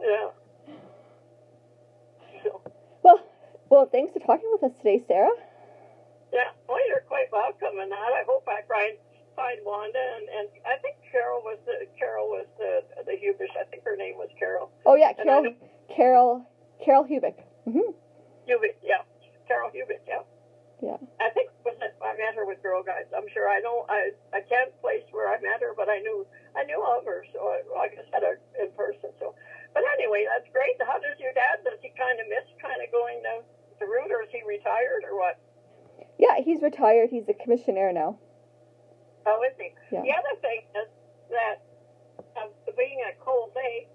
yeah. 0.00 0.30
So, 2.42 2.60
well, 3.02 3.20
well, 3.68 3.86
thanks 3.90 4.12
for 4.12 4.20
talking 4.20 4.48
with 4.52 4.70
us 4.70 4.76
today, 4.78 5.02
Sarah. 5.06 5.30
yeah. 6.32 6.50
Well, 6.68 6.78
you're 6.88 7.06
quite 7.06 7.30
welcome, 7.32 7.78
and 7.80 7.92
I 7.92 8.22
hope 8.26 8.46
I 8.46 8.62
find 8.66 8.98
find 9.40 9.56
Wanda, 9.64 9.96
and, 9.96 10.28
and 10.28 10.46
I 10.68 10.76
think 10.84 11.00
Carol 11.08 11.40
was 11.40 11.56
the 11.64 11.88
Carol 11.96 12.28
was 12.28 12.44
the 12.60 12.84
the 13.08 13.16
Hubish. 13.16 13.56
I 13.56 13.64
think 13.72 13.80
her 13.88 13.96
name 13.96 14.20
was 14.20 14.28
Carol. 14.36 14.68
Oh 14.84 15.00
yeah, 15.00 15.16
Carol, 15.16 15.56
Carol, 15.88 16.44
Carol 16.84 17.04
Hubick. 17.08 17.40
hmm 17.64 17.96
Hubit, 18.44 18.76
yeah, 18.84 19.00
Carol 19.48 19.72
Hubit, 19.72 20.04
yeah. 20.04 20.20
Yeah. 20.80 20.96
I 21.20 21.28
think 21.36 21.52
was 21.64 21.76
it, 21.80 21.92
I 22.00 22.16
met 22.16 22.32
her 22.36 22.48
with 22.48 22.60
Girl 22.64 22.80
Guides. 22.80 23.12
I'm 23.12 23.28
sure. 23.32 23.48
I 23.48 23.60
know. 23.60 23.84
I 23.88 24.12
I 24.32 24.40
can't 24.44 24.72
place 24.80 25.04
where 25.12 25.28
I 25.28 25.36
met 25.40 25.60
her, 25.60 25.72
but 25.76 25.88
I 25.88 26.00
knew 26.00 26.24
I 26.56 26.64
knew 26.64 26.80
of 26.80 27.04
her. 27.04 27.24
So 27.32 27.40
I, 27.40 27.60
I 27.84 27.88
said, 28.12 28.24
her 28.24 28.40
in 28.60 28.72
person. 28.72 29.12
So, 29.20 29.36
but 29.72 29.84
anyway, 30.00 30.24
that's 30.24 30.48
great. 30.52 30.80
How 30.80 30.96
does 30.96 31.20
your 31.20 31.32
dad? 31.36 31.64
Does 31.64 31.80
he 31.84 31.92
kind 31.96 32.16
of 32.20 32.28
miss 32.32 32.48
kind 32.60 32.80
of 32.80 32.88
going 32.92 33.20
to 33.28 33.44
the 33.76 33.84
route, 33.84 34.08
or 34.08 34.24
is 34.24 34.32
he 34.32 34.40
retired, 34.48 35.04
or 35.04 35.20
what? 35.20 35.36
Yeah, 36.16 36.40
he's 36.40 36.64
retired. 36.64 37.12
He's 37.12 37.28
a 37.28 37.36
commissioner 37.36 37.92
now. 37.92 38.16
Oh, 39.26 39.42
is 39.44 39.54
he? 39.58 39.70
Yeah. 39.92 40.02
The 40.02 40.12
other 40.16 40.34
thing 40.40 40.60
is 40.74 40.88
that 41.30 41.56
uh, 42.36 42.48
being 42.76 42.98
at 43.08 43.20
Cold 43.20 43.52
Lake, 43.54 43.88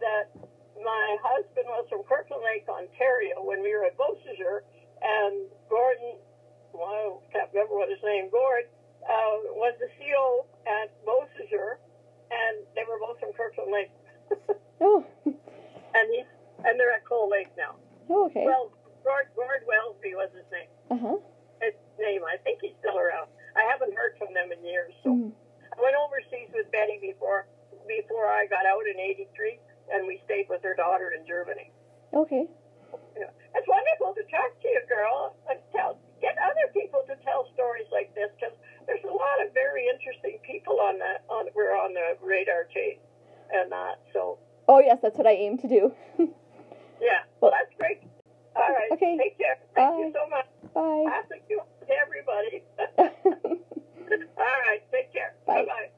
that 0.00 0.28
my 0.82 1.16
husband 1.22 1.66
was 1.70 1.86
from 1.88 2.02
Kirkland 2.04 2.42
Lake, 2.42 2.66
Ontario, 2.68 3.40
when 3.42 3.62
we 3.62 3.70
were 3.74 3.84
at 3.86 3.96
Beausejour, 3.96 4.66
and 5.02 5.46
Gordon, 5.70 6.18
well, 6.74 7.22
I 7.22 7.32
can't 7.32 7.48
remember 7.54 7.76
what 7.78 7.88
his 7.88 8.02
name, 8.02 8.28
Gord, 8.30 8.66
uh, 9.06 9.34
was 9.54 9.74
the 9.78 9.88
CO 10.00 10.46
at 10.66 10.90
Beausejour, 11.06 11.78
and 12.34 12.66
they 12.74 12.82
were 12.88 12.98
both 12.98 13.20
from 13.20 13.32
Kirkland 13.32 13.70
Lake, 13.70 13.92
Oh, 14.80 15.04
and 15.24 16.06
he 16.10 16.24
and 16.66 16.80
they're 16.80 16.92
at 16.92 17.04
Cold 17.06 17.30
Lake 17.30 17.48
now. 17.56 17.76
oh 18.10 18.26
okay. 18.26 18.44
Well, 18.44 18.72
Gord, 19.04 19.28
Gord 19.36 19.62
Wellesby 19.68 20.16
was 20.16 20.30
his 20.34 20.44
name 20.50 20.68
Uh 20.90 20.96
huh. 20.98 21.16
his 21.62 21.74
name. 22.00 22.22
I 22.26 22.36
think 22.42 22.58
he's 22.60 22.72
still 22.80 22.98
around. 22.98 23.28
I 23.54 23.62
haven't 23.70 23.94
heard 23.94 24.18
from 24.18 24.34
them 24.34 24.50
in 24.50 24.60
years. 24.66 24.92
So 25.02 25.10
mm. 25.14 25.30
I 25.72 25.76
went 25.80 25.94
overseas 25.98 26.50
with 26.54 26.70
Betty 26.70 26.98
before 27.00 27.46
before 27.86 28.26
I 28.26 28.46
got 28.46 28.66
out 28.66 28.86
in 28.86 28.98
'83, 28.98 29.58
and 29.92 30.06
we 30.06 30.20
stayed 30.24 30.46
with 30.48 30.62
her 30.62 30.74
daughter 30.74 31.12
in 31.14 31.26
Germany. 31.26 31.70
Okay. 32.12 32.46
Yeah. 33.18 33.30
It's 33.54 33.66
wonderful 33.66 34.14
to 34.14 34.24
talk 34.30 34.50
to 34.62 34.68
you, 34.68 34.82
girl, 34.86 35.34
and 35.50 35.58
tell 35.74 35.98
get 36.22 36.38
other 36.38 36.70
people 36.72 37.02
to 37.06 37.14
tell 37.26 37.46
stories 37.54 37.86
like 37.90 38.14
this 38.14 38.30
because 38.38 38.54
there's 38.86 39.02
a 39.04 39.12
lot 39.12 39.38
of 39.42 39.52
very 39.52 39.86
interesting 39.90 40.38
people 40.46 40.80
on 40.80 40.98
that 40.98 41.26
on 41.28 41.50
we're 41.54 41.74
on 41.74 41.94
the 41.94 42.16
radar 42.22 42.66
chain 42.72 42.98
and 43.52 43.70
that. 43.70 44.00
so. 44.12 44.38
Oh 44.66 44.80
yes, 44.80 44.98
that's 45.02 45.18
what 45.18 45.26
I 45.26 45.36
aim 45.36 45.58
to 45.58 45.68
do. 45.68 45.92
yeah. 47.00 47.28
Well, 47.40 47.52
that's 47.52 47.74
great. 47.78 48.00
All 48.56 48.62
right. 48.62 48.90
Okay. 48.92 49.18
Take 49.18 49.38
care. 49.38 49.58
Thank 49.74 49.90
Bye. 49.90 49.98
you 49.98 50.12
so 50.14 50.24
much. 50.30 50.46
Bye. 50.72 51.04
Bye. 51.04 51.22
Thank 51.28 51.44
you 51.50 51.60
everybody. 51.90 52.62
All 54.38 54.58
right, 54.66 54.82
take 54.92 55.12
care. 55.12 55.34
Bye 55.46 55.64
bye. 55.64 55.88